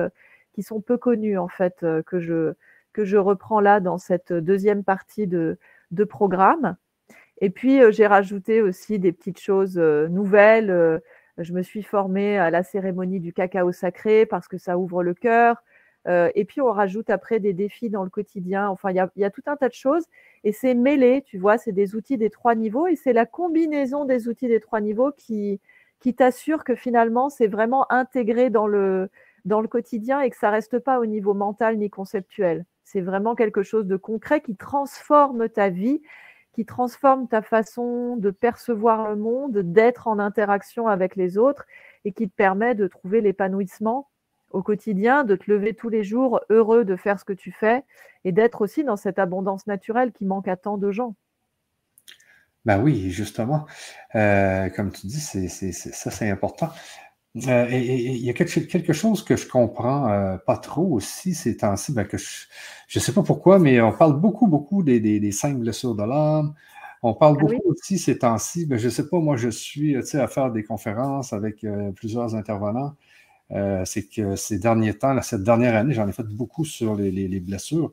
qui 0.53 0.63
sont 0.63 0.81
peu 0.81 0.99
connus, 0.99 1.37
en 1.37 1.49
fait, 1.49 1.85
que 2.07 2.21
je, 2.21 2.53
que 2.93 3.05
je 3.05 3.17
reprends 3.17 3.61
là 3.61 3.81
dans 3.81 3.99
cette 3.99 4.33
deuxième 4.33 4.85
partie 4.85 5.27
de, 5.27 5.59
de 5.91 6.05
programme. 6.05 6.77
Et 7.41 7.51
puis, 7.51 7.81
euh, 7.81 7.91
j'ai 7.93 8.07
rajouté 8.07 8.63
aussi 8.63 8.99
des 8.99 9.13
petites 9.13 9.41
choses 9.41 9.79
euh, 9.79 10.09
nouvelles. 10.09 10.71
Euh, 10.71 10.99
je 11.39 11.53
me 11.53 11.63
suis 11.63 11.83
formée 11.83 12.39
à 12.39 12.51
la 12.51 12.63
cérémonie 12.63 13.21
du 13.21 13.33
cacao 13.33 13.73
sacré 13.73 14.27
parce 14.27 14.49
que 14.49 14.59
ça 14.59 14.79
ouvre 14.79 15.03
le 15.03 15.15
cœur. 15.15 15.63
et 16.07 16.45
puis, 16.47 16.61
on 16.61 16.73
rajoute 16.73 17.11
après 17.11 17.39
des 17.39 17.53
défis 17.53 17.91
dans 17.91 18.03
le 18.03 18.11
quotidien. 18.11 18.69
Enfin, 18.69 18.91
il 18.91 18.97
y 18.97 19.25
a, 19.25 19.31
tout 19.31 19.43
un 19.47 19.57
tas 19.57 19.69
de 19.69 19.75
choses. 19.75 20.05
Et 20.43 20.53
c'est 20.53 20.75
mêlé, 20.75 21.23
tu 21.27 21.39
vois, 21.39 21.59
c'est 21.59 21.73
des 21.73 21.95
outils 21.95 22.17
des 22.17 22.31
trois 22.31 22.55
niveaux. 22.55 22.87
Et 22.87 22.97
c'est 22.97 23.13
la 23.13 23.27
combinaison 23.27 24.05
des 24.05 24.27
outils 24.27 24.49
des 24.49 24.61
trois 24.61 24.81
niveaux 24.81 25.13
qui, 25.13 25.61
qui 26.01 26.15
t'assure 26.15 26.65
que 26.65 26.75
finalement, 26.75 27.29
c'est 27.29 27.47
vraiment 27.47 27.91
intégré 27.93 28.51
dans 28.51 28.67
le, 28.67 29.11
dans 29.45 29.61
le 29.61 29.69
quotidien 29.69 30.21
et 30.21 30.31
que 30.31 30.37
ça 30.37 30.51
reste 30.51 30.79
pas 30.79 30.99
au 30.99 31.07
niveau 31.07 31.35
mental 31.35 31.79
ni 31.79 31.91
conceptuel. 31.91 32.65
C'est 32.91 33.03
vraiment 33.03 33.35
quelque 33.35 33.63
chose 33.63 33.87
de 33.87 33.99
concret 33.99 34.41
qui 34.41 34.57
transforme 34.57 35.51
ta 35.51 35.69
vie, 35.69 36.01
qui 36.55 36.65
transforme 36.65 37.29
ta 37.29 37.43
façon 37.43 38.17
de 38.17 38.31
percevoir 38.31 39.11
le 39.11 39.17
monde, 39.17 39.59
d'être 39.59 40.09
en 40.09 40.19
interaction 40.19 40.89
avec 40.89 41.15
les 41.15 41.37
autres 41.37 41.67
et 42.07 42.13
qui 42.13 42.31
te 42.31 42.35
permet 42.35 42.75
de 42.75 42.87
trouver 42.87 43.21
l'épanouissement 43.21 44.09
au 44.53 44.63
quotidien, 44.63 45.25
de 45.25 45.37
te 45.37 45.51
lever 45.51 45.75
tous 45.75 45.91
les 45.91 46.03
jours 46.03 46.41
heureux 46.49 46.87
de 46.87 46.97
faire 46.97 47.21
ce 47.21 47.27
que 47.27 47.35
tu 47.35 47.53
fais 47.53 47.85
et 48.25 48.33
d'être 48.33 48.63
aussi 48.63 48.85
dans 48.85 48.97
cette 48.97 49.19
abondance 49.19 49.67
naturelle 49.67 50.11
qui 50.11 50.25
manque 50.25 50.49
à 50.49 50.57
tant 50.57 50.79
de 50.79 50.91
gens. 50.91 51.15
Ben 52.65 52.81
oui, 52.83 53.11
justement, 53.11 53.67
euh, 54.15 54.71
comme 54.71 54.93
tu 54.93 55.07
dis, 55.07 55.21
ça 55.21 56.11
c'est 56.11 56.31
important. 56.31 56.71
Euh, 57.37 57.69
et 57.71 58.15
il 58.15 58.25
y 58.25 58.31
a 58.31 58.33
quelque, 58.33 58.93
chose 58.93 59.23
que 59.23 59.37
je 59.37 59.47
comprends 59.47 60.11
euh, 60.11 60.39
pas 60.39 60.57
trop 60.57 60.87
aussi 60.95 61.35
ces 61.35 61.57
temps-ci, 61.59 61.93
ben, 61.93 62.05
que 62.05 62.17
je 62.17 62.99
ne 62.99 63.01
sais 63.01 63.13
pas 63.13 63.23
pourquoi, 63.23 63.59
mais 63.59 63.81
on 63.81 63.93
parle 63.93 64.19
beaucoup, 64.19 64.47
beaucoup 64.47 64.83
des, 64.83 64.99
des, 65.01 65.33
cinq 65.33 65.59
blessures 65.59 65.95
de 65.95 66.05
l'âme. 66.05 66.55
On 67.03 67.15
parle 67.15 67.37
ah 67.39 67.43
beaucoup 67.43 67.69
aussi 67.71 67.99
ces 67.99 68.19
temps-ci, 68.19 68.67
ben, 68.67 68.79
je 68.79 68.87
ne 68.87 68.91
sais 68.91 69.09
pas, 69.09 69.19
moi 69.21 69.37
je 69.37 69.51
suis 69.51 69.97
à 69.97 70.27
faire 70.29 70.51
des 70.51 70.65
conférences 70.65 71.33
avec 71.33 71.65
euh, 71.65 71.93
plusieurs 71.93 72.35
intervenants. 72.35 72.95
c'est 73.85 74.09
que 74.09 74.37
ces 74.37 74.59
derniers 74.59 74.95
temps, 74.95 75.21
cette 75.23 75.43
dernière 75.45 75.77
année, 75.77 75.95
j'en 75.95 76.09
ai 76.09 76.13
fait 76.13 76.25
beaucoup 76.25 76.65
sur 76.65 76.97
les, 76.97 77.41
blessures. 77.41 77.93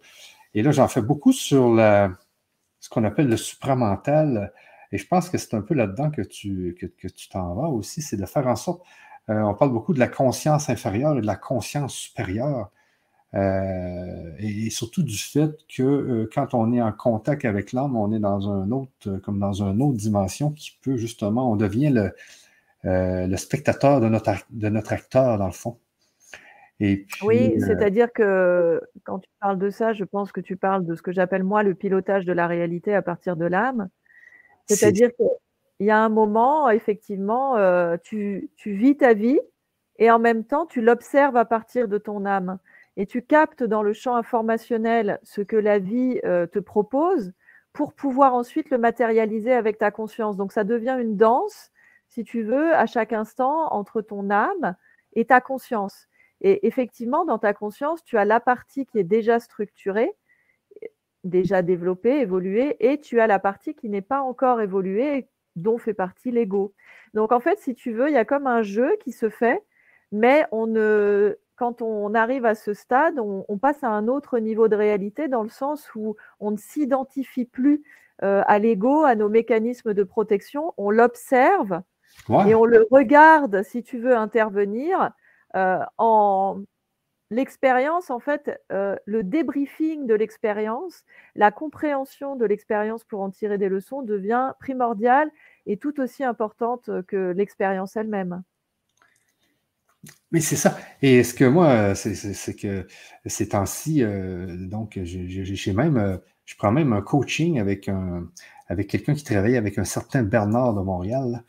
Et 0.54 0.64
là, 0.64 0.72
j'en 0.72 0.88
fais 0.88 1.02
beaucoup 1.02 1.34
sur 1.34 1.74
la, 1.74 2.12
ce 2.80 2.90
qu'on 2.90 3.04
appelle 3.04 3.28
le 3.30 3.38
supramental. 3.38 4.54
Et 4.92 4.98
je 4.98 5.08
pense 5.08 5.30
que 5.30 5.38
c'est 5.38 5.54
un 5.56 5.62
peu 5.62 5.74
là-dedans 5.76 6.12
que 6.12 6.22
tu 6.22 6.76
que, 6.80 6.86
que 6.88 7.08
tu 7.08 7.30
t'en 7.30 7.56
vas 7.56 7.68
aussi, 7.70 8.02
c'est 8.02 8.18
de 8.18 8.26
faire 8.26 8.48
en 8.48 8.56
sorte 8.56 8.82
euh, 9.30 9.42
on 9.42 9.54
parle 9.56 9.72
beaucoup 9.72 9.94
de 9.94 10.00
la 10.00 10.08
conscience 10.08 10.70
inférieure 10.70 11.18
et 11.18 11.22
de 11.22 11.26
la 11.26 11.36
conscience 11.36 11.94
supérieure. 11.94 12.72
Euh, 13.34 14.32
et, 14.40 14.70
surtout 14.70 15.04
du 15.04 15.18
fait 15.18 15.52
que 15.68 15.84
euh, 15.84 16.30
quand 16.34 16.54
on 16.54 16.72
est 16.72 16.82
en 16.82 16.94
contact 16.94 17.44
avec 17.44 17.74
l'âme, 17.74 17.96
on 17.98 18.14
est 18.14 18.20
dans 18.20 18.50
un 18.50 18.72
autre, 18.72 19.18
comme 19.24 19.40
dans 19.40 19.62
une 19.62 19.82
autre 19.82 19.98
dimension 19.98 20.52
qui 20.52 20.78
peut 20.82 20.96
justement, 20.96 21.52
on 21.52 21.56
devient 21.56 21.90
le, 21.90 22.12
le 22.84 23.36
spectateur 23.36 24.00
de 24.00 24.08
notre, 24.08 24.32
de 24.52 24.70
notre 24.70 24.94
acteur, 24.94 25.38
dans 25.38 25.48
le 25.48 25.52
fond. 25.52 25.80
Et 26.80 27.08
oui, 27.24 27.56
c'est-à-dire 27.60 28.12
que 28.14 28.82
quand 29.06 29.20
tu 29.20 29.30
parles 29.40 29.58
de 29.58 29.70
ça, 29.70 29.94
je 29.94 30.04
pense 30.04 30.32
que 30.32 30.42
tu 30.42 30.58
parles 30.58 30.86
de 30.86 30.96
ce 30.96 31.02
que 31.02 31.14
j'appelle 31.14 31.44
moi 31.44 31.64
le 31.64 31.74
pilotage 31.74 32.26
de 32.26 32.34
la 32.34 32.48
réalité 32.48 32.94
à 32.94 33.02
partir 33.02 33.38
de 33.38 33.46
l'âme. 33.46 33.90
C'est-à-dire 34.68 35.10
qu'il 35.78 35.88
y 35.88 35.92
a 35.92 36.00
un 36.00 36.10
moment, 36.10 36.70
effectivement, 36.70 37.56
tu, 38.04 38.50
tu 38.56 38.74
vis 38.74 38.98
ta 38.98 39.14
vie 39.14 39.40
et 39.98 40.12
en 40.12 40.20
même 40.20 40.44
temps, 40.44 40.66
tu 40.66 40.82
l'observes 40.82 41.38
à 41.38 41.46
partir 41.46 41.88
de 41.88 41.98
ton 41.98 42.26
âme 42.26 42.60
et 42.98 43.06
tu 43.06 43.22
captes 43.22 43.64
dans 43.64 43.84
le 43.84 43.94
champ 43.94 44.16
informationnel 44.16 45.20
ce 45.24 45.42
que 45.42 45.56
la 45.56 45.80
vie 45.80 46.20
euh, 46.26 46.48
te 46.48 46.60
propose 46.60 47.34
pour 47.74 47.94
pouvoir 47.94 48.34
ensuite 48.34 48.70
le 48.70 48.78
matérialiser 48.78 49.52
avec 49.52 49.78
ta 49.78 49.92
conscience. 49.92 50.38
Donc 50.38 50.52
ça 50.52 50.64
devient 50.64 50.98
une 51.00 51.18
danse, 51.18 51.72
si 52.08 52.24
tu 52.24 52.44
veux, 52.44 52.74
à 52.74 52.86
chaque 52.86 53.14
instant 53.14 53.68
entre 53.74 54.02
ton 54.02 54.30
âme 54.30 54.76
et 55.14 55.26
ta 55.26 55.42
conscience. 55.42 56.08
Et 56.42 56.68
effectivement, 56.68 57.26
dans 57.26 57.40
ta 57.40 57.54
conscience, 57.54 58.04
tu 58.04 58.18
as 58.18 58.26
la 58.26 58.40
partie 58.40 58.86
qui 58.86 59.00
est 59.00 59.04
déjà 59.04 59.40
structurée, 59.40 60.14
déjà 61.24 61.62
développée, 61.62 62.20
évoluée, 62.20 62.76
et 62.80 63.00
tu 63.00 63.20
as 63.20 63.28
la 63.28 63.40
partie 63.40 63.74
qui 63.74 63.90
n'est 63.90 64.02
pas 64.02 64.22
encore 64.22 64.62
évoluée, 64.62 65.28
dont 65.56 65.78
fait 65.78 65.94
partie 65.94 66.32
l'ego. 66.32 66.74
Donc 67.14 67.32
en 67.32 67.40
fait, 67.40 67.60
si 67.60 67.76
tu 67.76 67.92
veux, 67.92 68.10
il 68.10 68.14
y 68.14 68.18
a 68.18 68.26
comme 68.26 68.48
un 68.48 68.62
jeu 68.62 68.96
qui 69.04 69.12
se 69.12 69.30
fait, 69.30 69.64
mais 70.12 70.46
on 70.52 70.68
ne, 70.68 71.38
quand 71.56 71.82
on 71.82 72.14
arrive 72.14 72.46
à 72.46 72.56
ce 72.56 72.74
stade, 72.74 73.20
on, 73.20 73.58
passe 73.58 73.84
à 73.84 73.90
un 73.90 74.08
autre 74.08 74.40
niveau 74.40 74.68
de 74.68 74.76
réalité 74.76 75.28
dans 75.28 75.44
le 75.44 75.50
sens 75.50 75.90
où 75.96 76.16
on 76.40 76.52
ne 76.52 76.58
s'identifie 76.58 77.46
plus 77.46 77.84
euh, 78.24 78.44
à 78.48 78.60
l'ego, 78.60 79.04
à 79.04 79.16
nos 79.16 79.30
mécanismes 79.30 79.94
de 79.94 80.04
protection, 80.04 80.74
on 80.78 80.90
l'observe 80.90 81.82
et 82.48 82.56
on 82.56 82.66
le 82.66 82.88
regarde, 82.92 83.64
si 83.64 83.84
tu 83.84 84.00
veux 84.00 84.16
intervenir, 84.16 85.12
euh, 85.56 85.80
en 85.98 86.62
l'expérience, 87.30 88.10
en 88.10 88.20
fait, 88.20 88.62
euh, 88.72 88.96
le 89.06 89.24
débriefing 89.24 90.08
de 90.08 90.14
l'expérience, 90.14 91.04
la 91.36 91.52
compréhension 91.52 92.36
de 92.36 92.46
l'expérience 92.46 93.04
pour 93.04 93.22
en 93.22 93.32
tirer 93.32 93.58
des 93.58 93.70
leçons 93.70 94.02
devient 94.02 94.54
primordiale 94.60 95.30
et 95.66 95.78
tout 95.78 96.00
aussi 96.00 96.24
importante 96.24 96.90
que 97.08 97.32
l'expérience 97.32 97.96
elle-même. 97.96 98.44
Mais 100.32 100.40
c'est 100.40 100.56
ça. 100.56 100.78
Et 101.02 101.24
ce 101.24 101.34
que 101.34 101.46
moi, 101.46 101.96
c'est 101.96 102.56
que 102.56 102.88
ces 103.26 103.50
temps-ci, 103.50 104.04
euh, 104.04 104.68
donc, 104.68 105.00
j'ai 105.04 105.74
même, 105.74 105.98
euh, 105.98 106.18
je 106.46 106.56
prends 106.56 106.72
même 106.72 106.94
un 106.94 107.02
coaching 107.02 107.60
avec 107.60 107.90
un, 107.90 108.30
avec 108.68 108.88
quelqu'un 108.88 109.14
qui 109.14 109.24
travaille 109.24 109.58
avec 109.58 109.78
un 109.78 109.84
certain 109.84 110.24
Bernard 110.24 110.74
de 110.74 110.82
Montréal. 110.82 111.44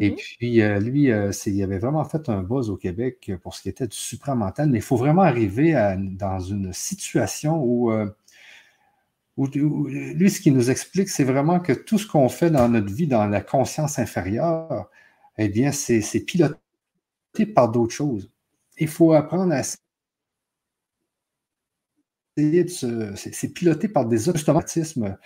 Et 0.00 0.10
mm-hmm. 0.10 0.36
puis, 0.38 0.62
euh, 0.62 0.80
lui, 0.80 1.04
il 1.04 1.62
avait 1.62 1.78
vraiment 1.78 2.04
fait 2.04 2.28
un 2.28 2.42
buzz 2.42 2.70
au 2.70 2.76
Québec 2.76 3.30
pour 3.42 3.54
ce 3.54 3.62
qui 3.62 3.68
était 3.68 3.86
du 3.86 3.96
supramental, 3.96 4.68
mais 4.68 4.78
il 4.78 4.82
faut 4.82 4.96
vraiment 4.96 5.22
arriver 5.22 5.74
dans 5.98 6.40
une 6.40 6.72
situation 6.72 7.62
où, 7.62 7.92
où, 9.36 9.46
lui, 9.46 10.30
ce 10.30 10.40
qu'il 10.40 10.54
nous 10.54 10.70
explique, 10.70 11.08
c'est 11.08 11.24
vraiment 11.24 11.60
que 11.60 11.72
tout 11.72 11.98
ce 11.98 12.06
qu'on 12.06 12.28
fait 12.28 12.50
dans 12.50 12.68
notre 12.68 12.92
vie, 12.92 13.06
dans 13.06 13.26
la 13.26 13.40
conscience 13.40 13.98
inférieure, 13.98 14.90
eh 15.38 15.48
bien, 15.48 15.72
c'est 15.72 16.20
piloté 16.20 16.56
par 17.54 17.70
d'autres 17.70 17.94
choses. 17.94 18.30
Il 18.78 18.88
faut 18.88 19.12
apprendre 19.12 19.52
à 19.52 19.62
c'est 22.36 23.52
piloté 23.54 23.88
par 23.88 24.06
des 24.06 24.28
automatismes 24.28 25.16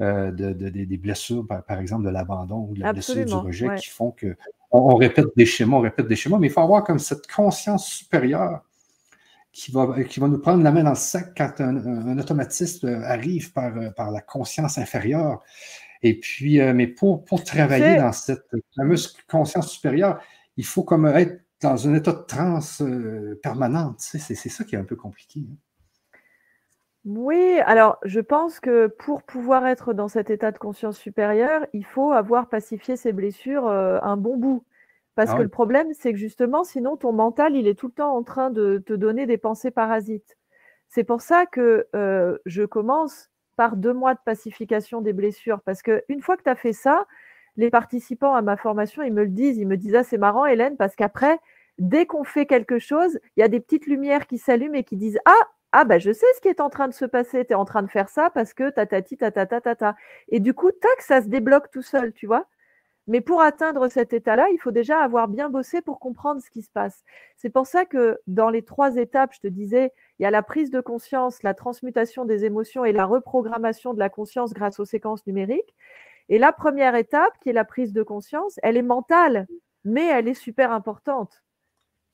euh, 0.00 0.30
de, 0.30 0.52
des 0.52 0.96
blessures, 0.96 1.44
par, 1.46 1.80
exemple 1.80 2.04
de 2.04 2.10
l'abandon 2.10 2.68
ou 2.70 2.74
de 2.74 2.80
la 2.80 2.92
blessure 2.92 3.24
du 3.24 3.34
rejet, 3.34 3.68
qui 3.78 3.88
font 3.88 4.12
que 4.12 4.36
on, 4.70 4.94
répète 4.94 5.26
des 5.36 5.46
schémas, 5.46 5.76
on 5.76 5.80
répète 5.80 6.06
des 6.06 6.14
schémas, 6.14 6.38
mais 6.38 6.46
il 6.46 6.50
faut 6.50 6.60
avoir 6.60 6.84
comme 6.84 6.98
cette 7.00 7.26
conscience 7.26 7.88
supérieure 7.88 8.62
qui 9.52 9.72
va, 9.72 10.04
qui 10.04 10.20
va 10.20 10.28
nous 10.28 10.38
prendre 10.38 10.62
la 10.62 10.70
main 10.70 10.84
dans 10.84 10.90
le 10.90 10.96
sac 10.96 11.32
quand 11.36 11.60
un, 11.60 12.16
automatisme 12.16 13.02
arrive 13.02 13.52
par, 13.52 13.72
par 13.94 14.12
la 14.12 14.20
conscience 14.20 14.78
inférieure. 14.78 15.42
Et 16.02 16.20
puis, 16.20 16.60
euh, 16.60 16.72
mais 16.74 16.86
pour, 16.86 17.24
pour 17.24 17.42
travailler 17.42 17.96
dans 17.96 18.12
cette 18.12 18.46
fameuse 18.76 19.16
conscience 19.28 19.72
supérieure, 19.72 20.20
il 20.56 20.64
faut 20.64 20.84
comme 20.84 21.06
être 21.06 21.42
dans 21.60 21.88
un 21.88 21.94
état 21.94 22.12
de 22.12 22.22
transe 22.22 22.82
euh, 22.82 23.38
permanente. 23.42 23.96
c'est 23.98 24.20
ça 24.20 24.62
qui 24.62 24.76
est 24.76 24.78
un 24.78 24.84
peu 24.84 24.96
compliqué. 24.96 25.40
Hein. 25.40 25.56
Oui, 27.08 27.58
alors 27.64 27.98
je 28.04 28.20
pense 28.20 28.60
que 28.60 28.86
pour 28.86 29.22
pouvoir 29.22 29.66
être 29.66 29.94
dans 29.94 30.08
cet 30.08 30.28
état 30.28 30.52
de 30.52 30.58
conscience 30.58 30.98
supérieure, 30.98 31.64
il 31.72 31.86
faut 31.86 32.12
avoir 32.12 32.50
pacifié 32.50 32.96
ses 32.96 33.14
blessures 33.14 33.66
euh, 33.66 33.98
un 34.02 34.18
bon 34.18 34.36
bout. 34.36 34.62
Parce 35.14 35.30
ah 35.30 35.38
que 35.38 35.42
le 35.42 35.48
problème, 35.48 35.88
c'est 35.94 36.12
que 36.12 36.18
justement, 36.18 36.64
sinon, 36.64 36.98
ton 36.98 37.14
mental, 37.14 37.56
il 37.56 37.66
est 37.66 37.78
tout 37.78 37.86
le 37.86 37.94
temps 37.94 38.14
en 38.14 38.22
train 38.22 38.50
de 38.50 38.82
te 38.86 38.92
donner 38.92 39.24
des 39.24 39.38
pensées 39.38 39.70
parasites. 39.70 40.36
C'est 40.90 41.02
pour 41.02 41.22
ça 41.22 41.46
que 41.46 41.86
euh, 41.96 42.36
je 42.44 42.64
commence 42.64 43.30
par 43.56 43.76
deux 43.76 43.94
mois 43.94 44.12
de 44.12 44.20
pacification 44.26 45.00
des 45.00 45.14
blessures. 45.14 45.62
Parce 45.64 45.80
qu'une 45.80 46.20
fois 46.20 46.36
que 46.36 46.42
tu 46.42 46.50
as 46.50 46.56
fait 46.56 46.74
ça, 46.74 47.06
les 47.56 47.70
participants 47.70 48.34
à 48.34 48.42
ma 48.42 48.58
formation, 48.58 49.02
ils 49.02 49.14
me 49.14 49.24
le 49.24 49.30
disent, 49.30 49.56
ils 49.56 49.66
me 49.66 49.78
disent, 49.78 49.94
ah, 49.94 50.04
c'est 50.04 50.18
marrant, 50.18 50.44
Hélène, 50.44 50.76
parce 50.76 50.94
qu'après, 50.94 51.38
dès 51.78 52.04
qu'on 52.04 52.24
fait 52.24 52.44
quelque 52.44 52.78
chose, 52.78 53.18
il 53.36 53.40
y 53.40 53.42
a 53.42 53.48
des 53.48 53.60
petites 53.60 53.86
lumières 53.86 54.26
qui 54.26 54.36
s'allument 54.36 54.74
et 54.74 54.84
qui 54.84 54.98
disent, 54.98 55.18
ah, 55.24 55.48
ah 55.72 55.84
bah 55.84 55.98
je 55.98 56.12
sais 56.12 56.26
ce 56.36 56.40
qui 56.40 56.48
est 56.48 56.60
en 56.60 56.70
train 56.70 56.88
de 56.88 56.94
se 56.94 57.04
passer, 57.04 57.44
tu 57.44 57.52
es 57.52 57.54
en 57.56 57.64
train 57.64 57.82
de 57.82 57.90
faire 57.90 58.08
ça 58.08 58.30
parce 58.30 58.54
que 58.54 58.70
ta 58.70 58.86
ta 58.86 59.02
ta 59.02 59.30
ta 59.30 59.46
ta 59.46 59.60
ta 59.60 59.74
ta. 59.76 59.96
Et 60.28 60.40
du 60.40 60.54
coup, 60.54 60.70
tac, 60.72 61.00
ça 61.02 61.22
se 61.22 61.28
débloque 61.28 61.70
tout 61.70 61.82
seul, 61.82 62.12
tu 62.12 62.26
vois. 62.26 62.46
Mais 63.08 63.20
pour 63.22 63.40
atteindre 63.42 63.88
cet 63.88 64.12
état-là, 64.12 64.48
il 64.52 64.58
faut 64.58 64.70
déjà 64.70 65.00
avoir 65.00 65.28
bien 65.28 65.50
bossé 65.50 65.80
pour 65.82 65.98
comprendre 66.00 66.42
ce 66.42 66.50
qui 66.50 66.62
se 66.62 66.70
passe. 66.70 67.04
C'est 67.36 67.50
pour 67.50 67.66
ça 67.66 67.86
que 67.86 68.18
dans 68.26 68.50
les 68.50 68.62
trois 68.64 68.96
étapes, 68.96 69.32
je 69.34 69.40
te 69.40 69.48
disais, 69.48 69.92
il 70.18 70.24
y 70.24 70.26
a 70.26 70.30
la 70.30 70.42
prise 70.42 70.70
de 70.70 70.80
conscience, 70.80 71.42
la 71.42 71.54
transmutation 71.54 72.24
des 72.26 72.44
émotions 72.44 72.84
et 72.84 72.92
la 72.92 73.06
reprogrammation 73.06 73.94
de 73.94 73.98
la 73.98 74.10
conscience 74.10 74.52
grâce 74.54 74.78
aux 74.80 74.84
séquences 74.84 75.26
numériques. 75.26 75.74
Et 76.30 76.38
la 76.38 76.52
première 76.52 76.94
étape, 76.96 77.32
qui 77.40 77.50
est 77.50 77.54
la 77.54 77.64
prise 77.64 77.92
de 77.94 78.02
conscience, 78.02 78.60
elle 78.62 78.76
est 78.76 78.82
mentale, 78.82 79.46
mais 79.84 80.06
elle 80.06 80.28
est 80.28 80.34
super 80.34 80.72
importante. 80.72 81.42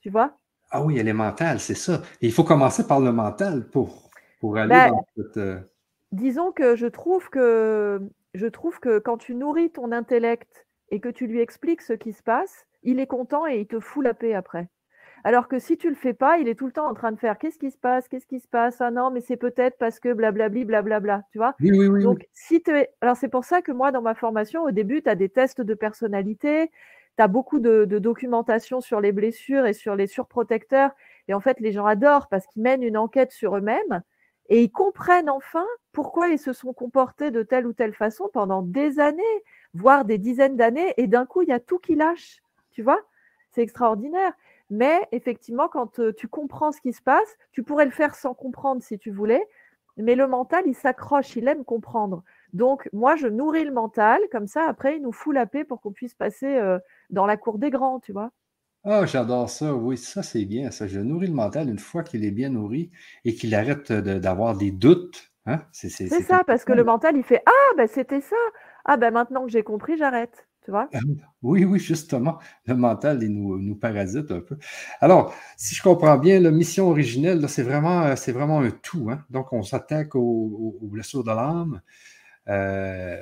Tu 0.00 0.10
vois? 0.10 0.38
Ah 0.76 0.82
oui, 0.82 0.98
elle 0.98 1.06
est 1.06 1.12
mentale, 1.12 1.60
c'est 1.60 1.76
ça. 1.76 2.02
il 2.20 2.32
faut 2.32 2.42
commencer 2.42 2.84
par 2.84 2.98
le 2.98 3.12
mental 3.12 3.68
pour, 3.70 4.10
pour 4.40 4.56
aller 4.56 4.70
ben, 4.70 4.90
dans 4.90 5.06
cette. 5.16 5.36
Euh, 5.36 5.60
disons 6.10 6.50
que 6.50 6.74
je 6.74 6.88
trouve 6.88 7.30
que 7.30 8.00
je 8.34 8.46
trouve 8.48 8.80
que 8.80 8.98
quand 8.98 9.16
tu 9.16 9.36
nourris 9.36 9.70
ton 9.70 9.92
intellect 9.92 10.66
et 10.90 10.98
que 10.98 11.08
tu 11.08 11.28
lui 11.28 11.40
expliques 11.40 11.80
ce 11.80 11.92
qui 11.92 12.12
se 12.12 12.24
passe, 12.24 12.66
il 12.82 12.98
est 12.98 13.06
content 13.06 13.46
et 13.46 13.60
il 13.60 13.66
te 13.68 13.78
fout 13.78 14.04
la 14.04 14.14
paix 14.14 14.34
après. 14.34 14.68
Alors 15.22 15.46
que 15.46 15.60
si 15.60 15.76
tu 15.76 15.88
le 15.88 15.94
fais 15.94 16.12
pas, 16.12 16.38
il 16.38 16.48
est 16.48 16.56
tout 16.56 16.66
le 16.66 16.72
temps 16.72 16.88
en 16.88 16.94
train 16.94 17.12
de 17.12 17.20
faire 17.20 17.38
qu'est-ce 17.38 17.58
qui 17.58 17.70
se 17.70 17.78
passe, 17.78 18.08
qu'est-ce 18.08 18.26
qui 18.26 18.40
se 18.40 18.48
passe, 18.48 18.80
ah 18.80 18.90
non, 18.90 19.12
mais 19.12 19.20
c'est 19.20 19.36
peut-être 19.36 19.78
parce 19.78 20.00
que 20.00 20.12
blablabli, 20.12 20.64
blablabla, 20.64 21.22
tu 21.30 21.38
vois. 21.38 21.54
Oui, 21.60 21.70
oui, 21.70 21.86
oui. 21.86 22.02
Donc, 22.02 22.26
si 22.32 22.62
tu 22.64 22.72
Alors, 23.00 23.16
c'est 23.16 23.28
pour 23.28 23.44
ça 23.44 23.62
que 23.62 23.70
moi, 23.70 23.92
dans 23.92 24.02
ma 24.02 24.16
formation, 24.16 24.64
au 24.64 24.72
début, 24.72 25.02
tu 25.02 25.08
as 25.08 25.14
des 25.14 25.28
tests 25.28 25.60
de 25.60 25.74
personnalité, 25.74 26.70
tu 27.16 27.22
as 27.22 27.28
beaucoup 27.28 27.60
de, 27.60 27.84
documentation 27.84 28.80
sur 28.80 29.00
les 29.00 29.12
blessures 29.12 29.66
et 29.66 29.72
sur 29.72 29.94
les 29.94 30.06
surprotecteurs. 30.06 30.90
Et 31.28 31.34
en 31.34 31.40
fait, 31.40 31.60
les 31.60 31.72
gens 31.72 31.86
adorent 31.86 32.28
parce 32.28 32.46
qu'ils 32.46 32.62
mènent 32.62 32.82
une 32.82 32.96
enquête 32.96 33.32
sur 33.32 33.56
eux-mêmes 33.56 34.02
et 34.48 34.62
ils 34.62 34.70
comprennent 34.70 35.30
enfin 35.30 35.64
pourquoi 35.92 36.28
ils 36.28 36.38
se 36.38 36.52
sont 36.52 36.72
comportés 36.72 37.30
de 37.30 37.42
telle 37.42 37.66
ou 37.66 37.72
telle 37.72 37.94
façon 37.94 38.28
pendant 38.32 38.62
des 38.62 39.00
années, 39.00 39.22
voire 39.72 40.04
des 40.04 40.18
dizaines 40.18 40.56
d'années. 40.56 40.92
Et 40.96 41.06
d'un 41.06 41.24
coup, 41.24 41.42
il 41.42 41.48
y 41.48 41.52
a 41.52 41.60
tout 41.60 41.78
qui 41.78 41.94
lâche, 41.94 42.42
tu 42.72 42.82
vois. 42.82 43.00
C'est 43.52 43.62
extraordinaire. 43.62 44.32
Mais 44.70 45.06
effectivement, 45.12 45.68
quand 45.68 46.00
euh, 46.00 46.12
tu 46.12 46.26
comprends 46.26 46.72
ce 46.72 46.80
qui 46.80 46.92
se 46.92 47.02
passe, 47.02 47.36
tu 47.52 47.62
pourrais 47.62 47.84
le 47.84 47.90
faire 47.90 48.14
sans 48.14 48.34
comprendre 48.34 48.82
si 48.82 48.98
tu 48.98 49.10
voulais. 49.10 49.46
Mais 49.96 50.16
le 50.16 50.26
mental, 50.26 50.64
il 50.66 50.74
s'accroche, 50.74 51.36
il 51.36 51.46
aime 51.46 51.64
comprendre. 51.64 52.24
Donc, 52.54 52.88
moi, 52.92 53.16
je 53.16 53.26
nourris 53.26 53.64
le 53.64 53.72
mental, 53.72 54.20
comme 54.32 54.46
ça, 54.46 54.64
après, 54.68 54.96
il 54.96 55.02
nous 55.02 55.12
fout 55.12 55.34
la 55.34 55.44
paix 55.44 55.64
pour 55.64 55.80
qu'on 55.80 55.92
puisse 55.92 56.14
passer 56.14 56.46
euh, 56.46 56.78
dans 57.10 57.26
la 57.26 57.36
cour 57.36 57.58
des 57.58 57.70
grands, 57.70 58.00
tu 58.00 58.12
vois. 58.12 58.30
Ah, 58.84 59.06
j'adore 59.06 59.50
ça. 59.50 59.74
Oui, 59.74 59.96
ça, 59.96 60.22
c'est 60.22 60.44
bien. 60.44 60.70
Ça, 60.70 60.86
je 60.86 61.00
nourris 61.00 61.26
le 61.26 61.34
mental 61.34 61.68
une 61.68 61.78
fois 61.78 62.02
qu'il 62.02 62.24
est 62.24 62.30
bien 62.30 62.50
nourri 62.50 62.90
et 63.24 63.34
qu'il 63.34 63.54
arrête 63.54 63.92
d'avoir 63.92 64.56
des 64.56 64.70
doutes. 64.70 65.32
Hein? 65.46 65.60
C'est 65.72 65.90
ça, 65.90 66.42
parce 66.46 66.64
que 66.64 66.72
le 66.72 66.84
mental, 66.84 67.16
il 67.16 67.22
fait 67.22 67.42
Ah, 67.46 67.74
ben 67.76 67.86
c'était 67.86 68.20
ça. 68.20 68.36
Ah, 68.84 68.96
ben 68.96 69.12
maintenant 69.12 69.44
que 69.44 69.50
j'ai 69.50 69.62
compris, 69.62 69.96
j'arrête. 69.96 70.46
Ah 70.72 70.86
oui, 71.42 71.64
oui, 71.64 71.78
justement. 71.78 72.38
Le 72.66 72.74
mental, 72.74 73.22
il 73.22 73.30
nous, 73.30 73.58
nous, 73.58 73.76
parasite 73.76 74.30
un 74.30 74.40
peu. 74.40 74.56
Alors, 75.00 75.34
si 75.56 75.74
je 75.74 75.82
comprends 75.82 76.16
bien, 76.16 76.40
la 76.40 76.50
mission 76.50 76.88
originelle, 76.88 77.48
c'est 77.48 77.62
vraiment, 77.62 78.14
vraiment 78.14 78.60
un 78.60 78.70
tout. 78.70 79.08
Hein. 79.10 79.24
Donc, 79.30 79.52
on 79.52 79.62
s'attaque 79.62 80.14
aux, 80.14 80.78
blessures 80.82 81.24
de 81.24 81.30
l'âme. 81.30 81.82
Euh, 82.48 83.20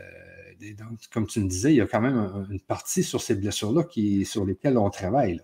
comme 1.13 1.27
tu 1.27 1.41
me 1.41 1.49
disais, 1.49 1.73
il 1.73 1.77
y 1.77 1.81
a 1.81 1.87
quand 1.87 2.01
même 2.01 2.47
une 2.51 2.61
partie 2.61 3.03
sur 3.03 3.21
ces 3.21 3.35
blessures-là 3.35 3.83
sur 4.25 4.45
lesquelles 4.45 4.79
on 4.79 4.91
travaille. 4.91 5.41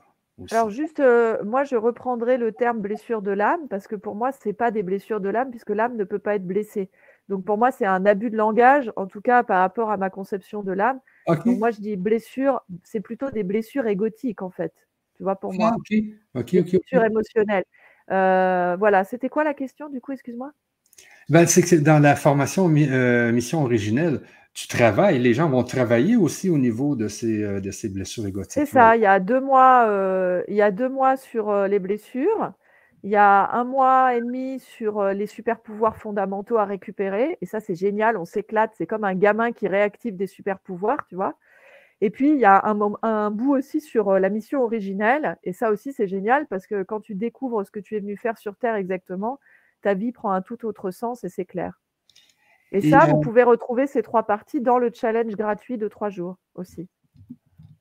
Alors 0.53 0.71
juste, 0.71 1.01
euh, 1.01 1.43
moi 1.45 1.65
je 1.65 1.75
reprendrai 1.75 2.37
le 2.37 2.53
terme 2.53 2.81
blessure 2.81 3.23
de 3.23 3.33
l'âme 3.33 3.67
parce 3.69 3.89
que 3.89 3.97
pour 3.97 4.15
moi, 4.15 4.31
ce 4.31 4.49
n'est 4.49 4.53
pas 4.55 4.71
des 4.71 4.85
blessures 4.85 5.21
de 5.21 5.29
l'âme 5.29 5.51
puisque 5.51 5.71
l'âme 5.71 5.97
ne 5.97 6.05
peut 6.05 6.21
pas 6.21 6.37
être 6.37 6.47
blessée. 6.47 6.91
Donc 7.29 7.45
pour 7.45 7.59
moi, 7.59 7.73
c'est 7.73 7.87
un 7.87 8.07
abus 8.07 8.31
de 8.31 8.37
langage, 8.37 8.93
en 8.97 9.07
tout 9.07 9.21
cas 9.21 9.43
par 9.43 9.61
rapport 9.61 9.91
à 9.91 9.97
ma 9.97 10.11
conception 10.11 10.63
de 10.63 10.73
l'âme. 10.73 11.01
Donc 11.27 11.59
moi, 11.59 11.71
je 11.71 11.81
dis 11.81 11.97
blessure, 11.97 12.63
c'est 12.85 13.01
plutôt 13.01 13.31
des 13.31 13.43
blessures 13.43 13.87
égotiques 13.87 14.43
en 14.43 14.51
fait. 14.51 14.73
Tu 15.17 15.25
vois, 15.25 15.35
pour 15.35 15.53
moi. 15.53 15.73
Ok, 15.77 15.99
ok, 16.35 16.55
ok. 16.61 16.71
Blessures 16.71 17.05
émotionnelles. 17.05 17.65
Euh, 18.11 18.77
voilà, 18.79 19.05
c'était 19.05 19.29
quoi 19.29 19.45
la 19.45 19.55
question 19.55 19.89
du 19.89 20.01
coup, 20.01 20.13
excuse-moi? 20.13 20.53
Ben, 21.29 21.47
C'est 21.47 21.63
que 21.63 21.77
dans 21.77 21.99
la 21.99 22.17
formation 22.17 22.73
euh, 22.75 23.33
mission 23.33 23.63
originelle, 23.63 24.21
tu 24.55 24.67
travailles, 24.67 25.19
les 25.19 25.35
gens 25.35 25.49
vont 25.49 25.63
travailler 25.63 26.17
aussi 26.17 26.51
au 26.51 26.59
niveau 26.59 26.97
de 26.97 27.09
ces, 27.09 27.43
euh, 27.43 27.61
de 27.61 27.71
ces 27.71 27.89
blessures 27.89 28.27
égotiques. 28.27 28.53
C'est 28.53 28.67
ça, 28.67 28.97
il 28.97 29.03
y 29.03 29.07
a 29.07 29.21
deux 29.21 29.41
mois, 29.41 29.87
euh, 29.87 30.43
il 30.49 30.57
y 30.57 30.63
a 30.63 30.71
deux 30.71 30.89
mois 30.89 31.17
sur 31.17 31.53
les 31.67 31.79
blessures, 31.79 32.53
il 33.05 33.11
y 33.11 33.17
a 33.17 33.51
un 33.53 33.65
mois 33.65 34.17
et 34.17 34.21
demi 34.21 34.59
sur 34.59 35.05
les 35.05 35.27
super 35.27 35.61
pouvoirs 35.61 35.97
fondamentaux 35.97 36.59
à 36.59 36.65
récupérer, 36.65 37.39
et 37.41 37.47
ça 37.47 37.61
c'est 37.61 37.77
génial, 37.77 38.17
on 38.17 38.25
s'éclate, 38.25 38.73
c'est 38.77 38.87
comme 38.87 39.05
un 39.05 39.15
gamin 39.15 39.53
qui 39.53 39.69
réactive 39.69 40.17
des 40.17 40.27
super 40.27 40.59
pouvoirs, 40.59 41.07
tu 41.09 41.15
vois. 41.15 41.35
Et 42.01 42.11
puis 42.11 42.31
il 42.31 42.39
y 42.39 42.45
a 42.45 42.65
un, 42.65 42.79
un 43.03 43.31
bout 43.31 43.55
aussi 43.57 43.81
sur 43.81 44.19
la 44.19 44.29
mission 44.29 44.63
originelle, 44.65 45.37
et 45.45 45.53
ça 45.53 45.71
aussi 45.71 45.93
c'est 45.93 46.09
génial 46.09 46.47
parce 46.47 46.67
que 46.67 46.83
quand 46.83 47.01
tu 47.01 47.15
découvres 47.15 47.65
ce 47.65 47.71
que 47.71 47.81
tu 47.81 47.97
es 47.97 48.01
venu 48.01 48.17
faire 48.17 48.39
sur 48.39 48.57
Terre 48.57 48.75
exactement, 48.75 49.39
ta 49.83 49.95
vie 49.95 50.13
prend 50.13 50.33
un 50.33 50.43
tout 50.43 50.67
autre 50.67 50.91
sens 50.91 51.25
et 51.25 51.29
c'est 51.29 51.45
clair. 51.45 51.81
Et, 52.71 52.91
ça, 52.91 53.07
vous 53.07 53.21
pouvez 53.21 53.43
retrouver 53.43 53.87
ces 53.87 54.03
trois 54.03 54.27
parties 54.27 54.61
dans 54.61 54.79
le 54.79 54.91
challenge 54.93 55.35
gratuit 55.37 55.79
de 55.79 55.89
trois 55.89 56.11
jours 56.11 56.37
aussi. 56.55 56.89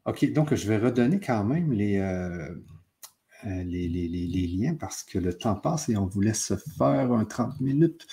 OK, 0.06 0.32
donc 0.32 0.54
je 0.56 0.68
vais 0.68 0.78
redonner 0.78 1.20
quand 1.20 1.44
même 1.44 1.74
les, 1.74 2.00
euh, 2.00 2.48
euh, 3.46 3.64
les, 3.64 4.48
liens 4.48 4.76
parce 4.80 5.04
que 5.04 5.20
le 5.20 5.34
temps 5.34 5.56
passe 5.56 5.90
et 5.90 5.98
on 5.98 6.06
vous 6.06 6.22
laisse 6.22 6.54
faire 6.78 7.12
un 7.12 7.26
30 7.26 7.60
minutes. 7.60 8.08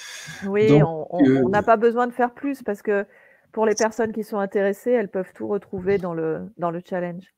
Oui, 0.47 0.73
euh, 0.73 0.85
on 0.85 1.49
n'a 1.49 1.63
pas 1.63 1.77
besoin 1.77 2.09
de 2.09 2.13
faire 2.13 2.35
plus 2.35 2.63
parce 2.65 2.83
que 2.83 3.07
pour 3.53 3.67
les 3.67 3.77
personnes 3.77 4.13
qui 4.13 4.25
sont 4.25 4.39
intéressées, 4.39 4.91
elles 4.91 5.11
peuvent 5.11 5.33
tout 5.33 5.47
retrouver 5.47 5.99
dans 5.99 6.13
le, 6.13 6.53
dans 6.59 6.73
le 6.73 6.83
challenge. 6.85 7.33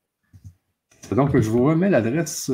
Donc, 1.15 1.37
je 1.37 1.49
vous 1.49 1.63
remets 1.63 1.89
l'adresse 1.89 2.51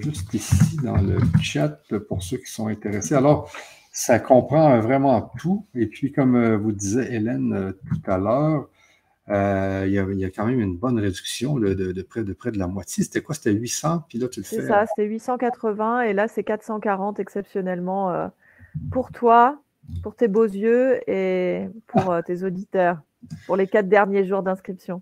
juste 0.00 0.34
ici 0.34 0.76
dans 0.82 1.00
le 1.00 1.16
chat 1.40 1.80
pour 2.08 2.22
ceux 2.22 2.36
qui 2.36 2.50
sont 2.50 2.68
intéressés. 2.68 3.14
Alors, 3.14 3.50
ça 3.94 4.18
comprend 4.18 4.80
vraiment 4.80 5.30
tout. 5.38 5.66
Et 5.76 5.86
puis, 5.86 6.10
comme 6.10 6.34
euh, 6.34 6.58
vous 6.58 6.72
disait 6.72 7.14
Hélène 7.14 7.54
euh, 7.54 7.72
tout 7.72 8.10
à 8.10 8.18
l'heure, 8.18 8.68
euh, 9.30 9.84
il, 9.86 10.18
y 10.18 10.24
a, 10.24 10.30
quand 10.30 10.46
même 10.46 10.60
une 10.60 10.76
bonne 10.76 10.98
réduction 10.98 11.56
de, 11.60 12.02
près, 12.02 12.24
de 12.24 12.32
près 12.32 12.50
de 12.50 12.58
la 12.58 12.66
moitié. 12.66 13.04
C'était 13.04 13.22
quoi? 13.22 13.36
C'était 13.36 13.52
800, 13.52 14.02
puis 14.08 14.18
là, 14.18 14.26
tu 14.26 14.40
le 14.40 14.44
fais. 14.44 14.56
C'est 14.56 14.66
ça, 14.66 14.84
c'était 14.86 15.08
880, 15.08 16.02
et 16.02 16.12
là, 16.12 16.26
c'est 16.26 16.42
440 16.42 17.20
exceptionnellement 17.20 18.30
pour 18.90 19.12
toi, 19.12 19.62
pour 20.02 20.16
tes 20.16 20.28
beaux 20.28 20.44
yeux 20.44 20.98
et 21.08 21.68
pour 21.86 22.14
tes 22.26 22.42
auditeurs, 22.42 23.00
pour 23.46 23.56
les 23.56 23.66
quatre 23.66 23.88
derniers 23.88 24.26
jours 24.26 24.42
d'inscription. 24.42 25.00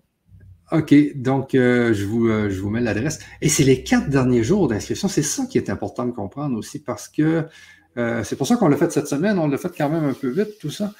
OK, 0.71 0.93
donc 1.15 1.49
je, 1.53 2.05
vous, 2.05 2.27
je 2.27 2.59
vous 2.59 2.69
mets 2.69 2.81
l'adresse. 2.81 3.19
Et 3.41 3.49
c'est 3.49 3.63
les 3.63 3.83
quatre 3.83 4.09
derniers 4.09 4.43
jours 4.43 4.67
d'inscription. 4.67 5.07
C'est 5.07 5.21
ça 5.21 5.45
qui 5.45 5.57
est 5.57 5.69
important 5.69 6.05
de 6.05 6.11
comprendre 6.11 6.57
aussi 6.57 6.81
parce 6.81 7.07
que 7.07 7.47
euh, 7.97 8.23
c'est 8.23 8.35
pour 8.35 8.47
ça 8.47 8.55
qu'on 8.55 8.67
l'a 8.67 8.77
fait 8.77 8.91
cette 8.91 9.07
semaine. 9.07 9.37
On 9.39 9.47
l'a 9.47 9.57
fait 9.57 9.75
quand 9.75 9.89
même 9.89 10.05
un 10.05 10.13
peu 10.13 10.29
vite, 10.29 10.59
tout 10.59 10.71
ça. 10.71 10.91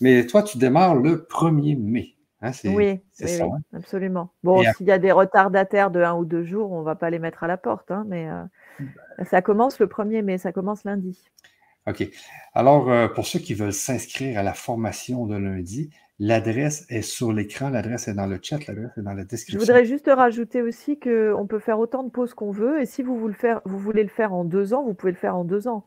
Mais 0.00 0.26
toi, 0.26 0.42
tu 0.42 0.58
démarres 0.58 0.96
le 0.96 1.26
1er 1.30 1.78
mai. 1.78 2.16
Hein, 2.44 2.50
oui, 2.64 3.00
ça, 3.12 3.44
hein? 3.44 3.58
absolument. 3.72 4.30
Bon, 4.42 4.64
s'il 4.76 4.86
y 4.86 4.90
a 4.90 4.98
des 4.98 5.12
retardataires 5.12 5.92
de 5.92 6.00
un 6.00 6.14
ou 6.14 6.24
deux 6.24 6.42
jours, 6.42 6.72
on 6.72 6.80
ne 6.80 6.84
va 6.84 6.96
pas 6.96 7.08
les 7.08 7.20
mettre 7.20 7.44
à 7.44 7.46
la 7.46 7.56
porte. 7.56 7.92
Hein, 7.92 8.04
mais 8.08 8.28
euh, 8.28 8.42
bah. 8.80 9.24
ça 9.30 9.42
commence 9.42 9.78
le 9.78 9.86
1er 9.86 10.22
mai, 10.22 10.38
ça 10.38 10.50
commence 10.50 10.82
lundi. 10.82 11.16
OK. 11.86 12.08
Alors, 12.52 12.90
euh, 12.90 13.06
pour 13.06 13.26
ceux 13.26 13.38
qui 13.38 13.54
veulent 13.54 13.72
s'inscrire 13.72 14.40
à 14.40 14.42
la 14.42 14.54
formation 14.54 15.26
de 15.26 15.36
lundi, 15.36 15.90
l'adresse 16.22 16.86
est 16.88 17.02
sur 17.02 17.32
l'écran, 17.32 17.68
l'adresse 17.68 18.06
est 18.06 18.14
dans 18.14 18.26
le 18.26 18.38
chat, 18.40 18.64
l'adresse 18.68 18.96
est 18.96 19.02
dans 19.02 19.12
la 19.12 19.24
description. 19.24 19.58
Je 19.58 19.66
voudrais 19.66 19.84
juste 19.84 20.06
rajouter 20.08 20.62
aussi 20.62 21.00
qu'on 21.00 21.46
peut 21.48 21.58
faire 21.58 21.80
autant 21.80 22.04
de 22.04 22.10
pauses 22.10 22.32
qu'on 22.32 22.52
veut. 22.52 22.80
Et 22.80 22.86
si 22.86 23.02
vous 23.02 23.32
faire, 23.32 23.60
vous 23.64 23.78
voulez 23.78 24.04
le 24.04 24.08
faire 24.08 24.32
en 24.32 24.44
deux 24.44 24.72
ans, 24.72 24.84
vous 24.84 24.94
pouvez 24.94 25.10
le 25.10 25.18
faire 25.18 25.34
en 25.36 25.44
deux 25.44 25.66
ans. 25.66 25.84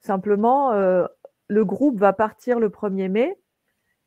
Simplement, 0.00 0.72
euh, 0.72 1.06
le 1.48 1.64
groupe 1.64 1.98
va 1.98 2.12
partir 2.12 2.60
le 2.60 2.68
1er 2.68 3.08
mai 3.08 3.38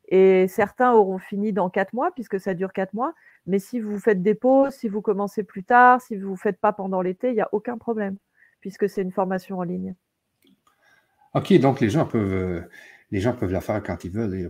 et 0.10 0.48
certains 0.48 0.94
auront 0.94 1.18
fini 1.18 1.52
dans 1.52 1.72
quatre 1.72 1.94
mois 1.94 2.12
puisque 2.12 2.40
ça 2.40 2.54
dure 2.54 2.72
quatre 2.72 2.94
mois. 2.94 3.16
Mais 3.48 3.58
si 3.58 3.80
vous 3.80 3.98
faites 3.98 4.22
des 4.22 4.36
pauses, 4.36 4.74
si 4.76 4.88
vous 4.88 5.02
commencez 5.02 5.42
plus 5.42 5.64
tard, 5.64 6.00
si 6.00 6.16
vous 6.16 6.34
ne 6.34 6.38
faites 6.38 6.60
pas 6.60 6.74
pendant 6.74 7.02
l'été, 7.02 7.30
il 7.30 7.34
n'y 7.34 7.42
a 7.42 7.50
aucun 7.54 7.80
problème 7.80 8.18
puisque 8.62 8.88
c'est 8.88 9.02
une 9.02 9.12
formation 9.12 9.58
en 9.58 9.64
ligne. 9.64 9.96
OK, 11.34 11.54
donc 11.60 11.80
les 11.80 11.90
gens 11.90 12.06
peuvent, 12.06 12.34
euh, 12.34 12.62
les 13.16 13.22
gens 13.22 13.32
peuvent 13.32 13.54
la 13.54 13.62
faire 13.62 13.82
quand 13.82 14.04
ils 14.04 14.12
veulent. 14.12 14.38
ils, 14.38 14.50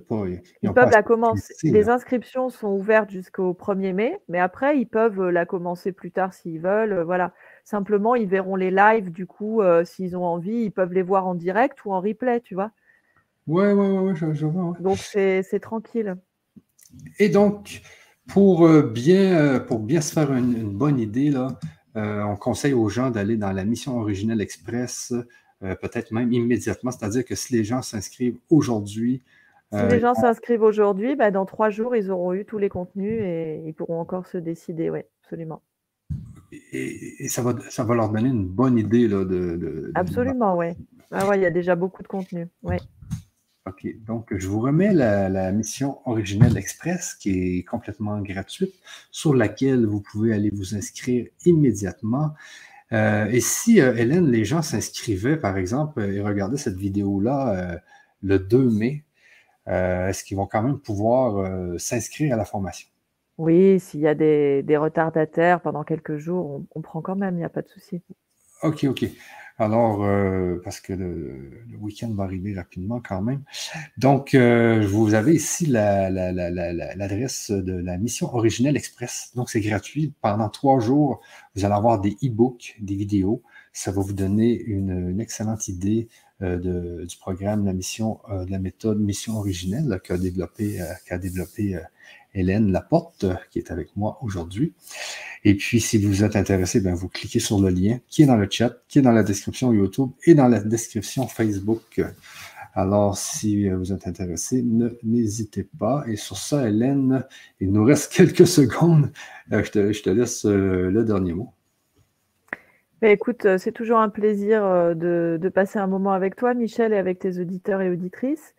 peuvent 0.73 0.89
la 0.91 1.03
commencer. 1.03 1.53
Les 1.61 1.87
inscriptions 1.87 2.49
sont 2.49 2.69
ouvertes 2.69 3.11
jusqu'au 3.11 3.53
1er 3.53 3.93
mai, 3.93 4.19
mais 4.27 4.39
après, 4.39 4.79
ils 4.79 4.87
peuvent 4.87 5.29
la 5.29 5.45
commencer 5.45 5.91
plus 5.91 6.09
tard 6.09 6.33
s'ils 6.33 6.59
veulent. 6.59 7.03
Voilà. 7.03 7.31
Simplement, 7.63 8.15
ils 8.15 8.27
verront 8.27 8.55
les 8.55 8.71
lives, 8.71 9.11
du 9.11 9.27
coup, 9.27 9.61
euh, 9.61 9.85
s'ils 9.85 10.17
ont 10.17 10.25
envie, 10.25 10.63
ils 10.63 10.71
peuvent 10.71 10.93
les 10.93 11.03
voir 11.03 11.27
en 11.27 11.35
direct 11.35 11.85
ou 11.85 11.93
en 11.93 12.01
replay, 12.01 12.41
tu 12.41 12.55
vois. 12.55 12.71
Ouais, 13.45 13.71
ouais, 13.71 13.99
ouais, 13.99 14.15
je, 14.15 14.47
vois. 14.47 14.75
Donc, 14.79 14.97
c'est 14.97 15.59
tranquille. 15.61 16.15
Et 17.19 17.29
donc, 17.29 17.83
pour, 18.27 18.65
euh, 18.65 18.81
bien, 18.81 19.37
euh, 19.37 19.59
pour 19.59 19.77
bien 19.77 20.01
se 20.01 20.11
faire 20.11 20.33
une, 20.33 20.71
bonne 20.71 20.99
idée, 20.99 21.29
là, 21.29 21.59
on 21.93 22.35
conseille 22.35 22.73
aux 22.73 22.89
gens 22.89 23.11
d'aller 23.11 23.37
dans 23.37 23.51
la 23.51 23.63
mission 23.63 23.99
originelle 23.99 24.41
express, 24.41 25.13
peut-être 25.81 26.11
même 26.11 26.31
immédiatement. 26.31 26.91
C'est-à-dire 26.91 27.25
que 27.25 27.35
si 27.35 27.53
les 27.53 27.63
gens 27.63 27.81
s'inscrivent 27.81 28.37
aujourd'hui, 28.49 29.23
si 29.73 29.85
les 29.87 29.99
gens 29.99 30.13
s'inscrivent 30.13 30.61
aujourd'hui, 30.61 31.15
bah, 31.15 31.31
dans 31.31 31.45
trois 31.45 31.69
jours, 31.69 31.95
ils 31.95 32.09
auront 32.09 32.33
eu 32.33 32.45
tous 32.45 32.57
les 32.57 32.69
contenus 32.69 33.21
et 33.21 33.61
ils 33.65 33.73
pourront 33.73 33.99
encore 33.99 34.25
se 34.27 34.37
décider, 34.37 34.89
oui, 34.89 35.01
absolument 35.23 35.61
et, 36.71 37.27
ça, 37.29 37.41
va, 37.41 37.55
ça 37.69 37.83
va 37.83 37.95
leur 37.95 38.09
donner 38.09 38.29
une 38.29 38.45
bonne 38.45 38.77
idée 38.77 39.07
là, 39.07 39.23
de, 39.25 39.91
Absolument, 39.95 40.57
oui. 40.57 40.67
Ah 41.11 41.27
ouais, 41.27 41.39
il 41.39 41.41
y 41.41 41.45
a 41.45 41.51
déjà 41.51 41.75
beaucoup 41.75 42.03
de 42.03 42.07
contenu. 42.07 42.47
Ouais. 42.63 42.79
OK. 43.67 43.87
Donc, 44.05 44.35
je 44.35 44.47
vous 44.47 44.59
remets 44.59 44.93
la, 44.93 45.51
mission 45.51 45.99
originelle 46.05 46.57
Express 46.57 47.15
qui 47.15 47.57
est 47.57 47.63
complètement 47.63 48.21
gratuite, 48.21 48.73
sur 49.11 49.33
laquelle 49.33 49.85
vous 49.85 50.01
pouvez 50.01 50.33
aller 50.33 50.51
vous 50.53 50.75
inscrire 50.75 51.27
immédiatement. 51.45 52.33
Euh, 52.95 53.25
et 53.25 53.41
si, 53.41 53.81
euh, 53.81 53.95
Hélène, 53.95 54.31
les 54.31 54.45
gens 54.45 54.61
s'inscrivaient, 54.61 55.37
par 55.37 55.57
exemple, 55.57 56.01
et 56.01 56.21
regardaient 56.21 56.57
cette 56.57 56.77
vidéo-là 56.77 57.49
euh, 57.49 57.77
le 58.23 58.39
2 58.39 58.69
mai, 58.69 59.03
est-ce 59.67 60.23
qu'ils 60.23 60.37
vont 60.37 60.45
quand 60.45 60.61
même 60.61 60.77
pouvoir 60.77 61.79
s'inscrire 61.79 62.35
à 62.35 62.37
la 62.37 62.45
formation? 62.45 62.87
Oui, 63.39 63.79
s'il 63.79 63.99
y 63.99 64.07
a 64.07 64.13
des, 64.13 64.77
retardataires 64.77 65.59
pendant 65.59 65.83
quelques 65.83 66.17
jours, 66.17 66.61
on, 66.75 66.81
prend 66.81 67.01
quand 67.01 67.15
même, 67.15 67.33
il 67.33 67.39
n'y 67.39 67.45
a 67.45 67.49
pas 67.49 67.63
de 67.63 67.67
souci. 67.67 68.03
OK, 68.61 68.83
OK. 68.83 69.05
Alors, 69.57 70.03
euh, 70.03 70.59
parce 70.65 70.81
que 70.81 70.91
le, 70.91 71.63
week-end 71.79 72.11
va 72.13 72.25
arriver 72.25 72.53
rapidement 72.53 73.01
quand 73.01 73.21
même. 73.21 73.43
Donc, 73.97 74.33
euh, 74.33 74.85
vous 74.85 75.13
avez 75.13 75.35
ici 75.35 75.65
l'adresse 75.65 77.51
de 77.51 77.73
la 77.73 77.97
mission 77.97 78.33
originelle 78.35 78.75
express. 78.75 79.31
Donc, 79.35 79.49
c'est 79.49 79.61
gratuit. 79.61 80.13
Pendant 80.21 80.49
trois 80.49 80.81
jours, 80.81 81.21
vous 81.55 81.63
allez 81.63 81.73
avoir 81.73 82.01
des 82.01 82.17
e-books, 82.23 82.75
des 82.81 82.95
vidéos. 82.95 83.43
Ça 83.71 83.91
va 83.91 84.01
vous 84.01 84.13
donner 84.13 84.61
une, 84.61 85.21
excellente 85.21 85.69
idée 85.69 86.09
euh, 86.41 87.05
du 87.05 87.15
programme, 87.17 87.65
la 87.65 87.73
mission, 87.73 88.19
de 88.29 88.51
la 88.51 88.59
méthode 88.59 88.99
mission 88.99 89.37
originelle 89.37 90.01
qu'a 90.03 90.17
développé, 90.17 90.81
qu'a 91.05 91.17
développé 91.17 91.79
Hélène 92.35 92.71
Laporte, 92.71 93.25
qui 93.49 93.57
est 93.57 93.71
avec 93.71 93.95
moi 93.95 94.19
aujourd'hui. 94.21 94.73
Et 95.43 95.55
puis, 95.55 95.79
si 95.79 95.97
vous 95.97 96.23
êtes 96.23 96.35
intéressé, 96.35 96.81
ben, 96.81 96.93
vous 96.93 97.09
cliquez 97.09 97.39
sur 97.39 97.59
le 97.59 97.69
lien 97.69 97.99
qui 98.07 98.23
est 98.23 98.25
dans 98.27 98.37
le 98.37 98.47
chat, 98.49 98.77
qui 98.87 98.99
est 98.99 99.01
dans 99.01 99.11
la 99.11 99.23
description 99.23 99.73
YouTube 99.73 100.11
et 100.25 100.35
dans 100.35 100.47
la 100.47 100.59
description 100.59 101.27
Facebook. 101.27 102.03
Alors, 102.77 103.17
si 103.17 103.69
vous 103.69 103.93
êtes 103.93 104.05
intéressé, 104.05 104.61
n'hésitez 105.01 105.63
pas. 105.63 106.03
Et 106.07 106.17
sur 106.17 106.35
ça, 106.35 106.67
Hélène, 106.67 107.23
il 107.61 107.71
nous 107.71 107.85
reste 107.85 108.11
quelques 108.15 108.45
secondes. 108.45 109.11
Euh, 109.53 109.63
je, 109.63 109.71
te, 109.71 110.09
laisse 110.09 110.45
euh, 110.45 110.91
le 110.91 111.05
dernier 111.05 111.33
mot. 111.33 111.53
Ben, 113.01 113.11
écoute, 113.11 113.45
euh, 113.45 113.57
c'est 113.57 113.71
toujours 113.71 113.99
un 113.99 114.09
plaisir 114.09 114.61
de, 114.93 115.51
passer 115.53 115.79
un 115.79 115.87
moment 115.87 116.11
avec 116.11 116.35
toi, 116.35 116.53
Michel, 116.53 116.91
et 116.91 116.97
avec 116.97 117.19
tes 117.19 117.39
auditeurs 117.39 117.81
et 117.81 117.89
auditrices. 117.89 118.55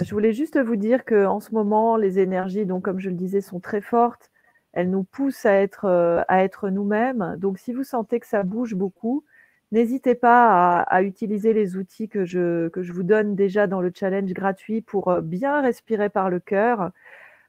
Je 0.00 0.10
voulais 0.12 0.32
juste 0.32 0.58
vous 0.58 0.76
dire 0.76 1.04
qu'en 1.04 1.40
ce 1.40 1.52
moment, 1.52 1.96
les 1.96 2.18
énergies, 2.18 2.66
donc 2.66 2.84
comme 2.84 2.98
je 2.98 3.10
le 3.10 3.16
disais, 3.16 3.40
sont 3.40 3.60
très 3.60 3.80
fortes. 3.80 4.30
Elles 4.72 4.90
nous 4.90 5.04
poussent 5.04 5.46
à 5.46 5.54
être, 5.54 5.84
euh, 5.86 6.22
à 6.28 6.42
être 6.42 6.68
nous-mêmes. 6.70 7.36
Donc 7.38 7.58
si 7.58 7.72
vous 7.72 7.84
sentez 7.84 8.18
que 8.20 8.26
ça 8.26 8.42
bouge 8.42 8.74
beaucoup, 8.74 9.24
n'hésitez 9.72 10.14
pas 10.14 10.80
à, 10.82 11.02
utiliser 11.02 11.52
les 11.52 11.76
outils 11.76 12.08
que 12.08 12.24
je, 12.24 12.68
que 12.68 12.82
je 12.82 12.92
vous 12.92 13.02
donne 13.04 13.36
déjà 13.36 13.66
dans 13.66 13.80
le 13.80 13.92
challenge 13.94 14.32
gratuit 14.32 14.82
pour 14.82 15.08
euh, 15.08 15.20
bien 15.20 15.60
respirer 15.62 16.08
par 16.10 16.30
le 16.30 16.40
cœur, 16.40 16.90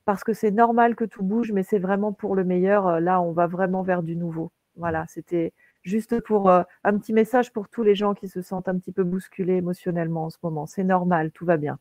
parce 0.05 0.23
que 0.23 0.33
c'est 0.33 0.51
normal 0.51 0.95
que 0.95 1.05
tout 1.05 1.23
bouge, 1.23 1.51
mais 1.51 1.63
c'est 1.63 1.79
vraiment 1.79 2.13
pour 2.13 2.35
le 2.35 2.43
meilleur. 2.43 3.01
Là, 3.01 3.21
on 3.21 3.31
va 3.33 3.47
vraiment 3.47 3.83
vers 3.83 4.03
du 4.03 4.15
nouveau. 4.15 4.51
Voilà, 4.77 5.05
c'était 5.09 5.53
juste 5.83 6.21
pour 6.21 6.49
un 6.51 6.65
petit 6.99 7.13
message 7.13 7.53
pour 7.53 7.69
tous 7.69 7.83
les 7.83 7.95
gens 7.95 8.13
qui 8.15 8.27
se 8.27 8.41
sentent 8.41 8.69
un 8.69 8.77
petit 8.77 8.91
peu 8.91 9.03
bousculés 9.03 9.55
émotionnellement 9.57 10.25
en 10.25 10.29
ce 10.29 10.37
moment. 10.43 10.65
C'est 10.67 10.83
normal, 10.83 11.31
tout 11.31 11.45
va 11.45 11.57
bien. 11.57 11.79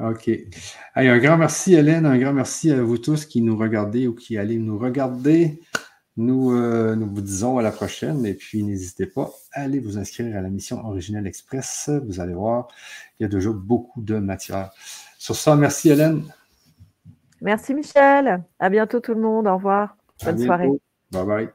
OK. 0.00 0.30
un 0.94 1.18
grand 1.18 1.36
merci, 1.36 1.74
Hélène. 1.74 2.06
Un 2.06 2.18
grand 2.18 2.32
merci 2.32 2.70
à 2.70 2.82
vous 2.82 2.98
tous 2.98 3.26
qui 3.26 3.42
nous 3.42 3.56
regardez 3.56 4.06
ou 4.06 4.14
qui 4.14 4.38
allez 4.38 4.58
nous 4.58 4.78
regarder. 4.78 5.60
Nous, 6.16 6.52
euh, 6.52 6.94
nous 6.94 7.06
vous 7.06 7.22
disons 7.22 7.56
à 7.56 7.62
la 7.62 7.72
prochaine 7.72 8.26
et 8.26 8.34
puis 8.34 8.62
n'hésitez 8.62 9.06
pas 9.06 9.30
à 9.52 9.62
aller 9.62 9.80
vous 9.80 9.96
inscrire 9.96 10.36
à 10.36 10.42
la 10.42 10.50
mission 10.50 10.84
Originelle 10.84 11.26
Express. 11.26 11.90
Vous 12.06 12.20
allez 12.20 12.34
voir, 12.34 12.68
il 13.18 13.22
y 13.22 13.26
a 13.26 13.28
déjà 13.28 13.50
beaucoup 13.50 14.02
de 14.02 14.18
matière. 14.18 14.70
Sur 15.18 15.36
ça, 15.36 15.56
merci 15.56 15.88
Hélène. 15.88 16.24
Merci 17.40 17.74
Michel. 17.74 18.42
À 18.58 18.68
bientôt 18.68 19.00
tout 19.00 19.14
le 19.14 19.20
monde. 19.20 19.46
Au 19.46 19.56
revoir. 19.56 19.96
Bonne 20.24 20.38
soirée. 20.38 20.68
Bye 21.10 21.26
bye. 21.26 21.48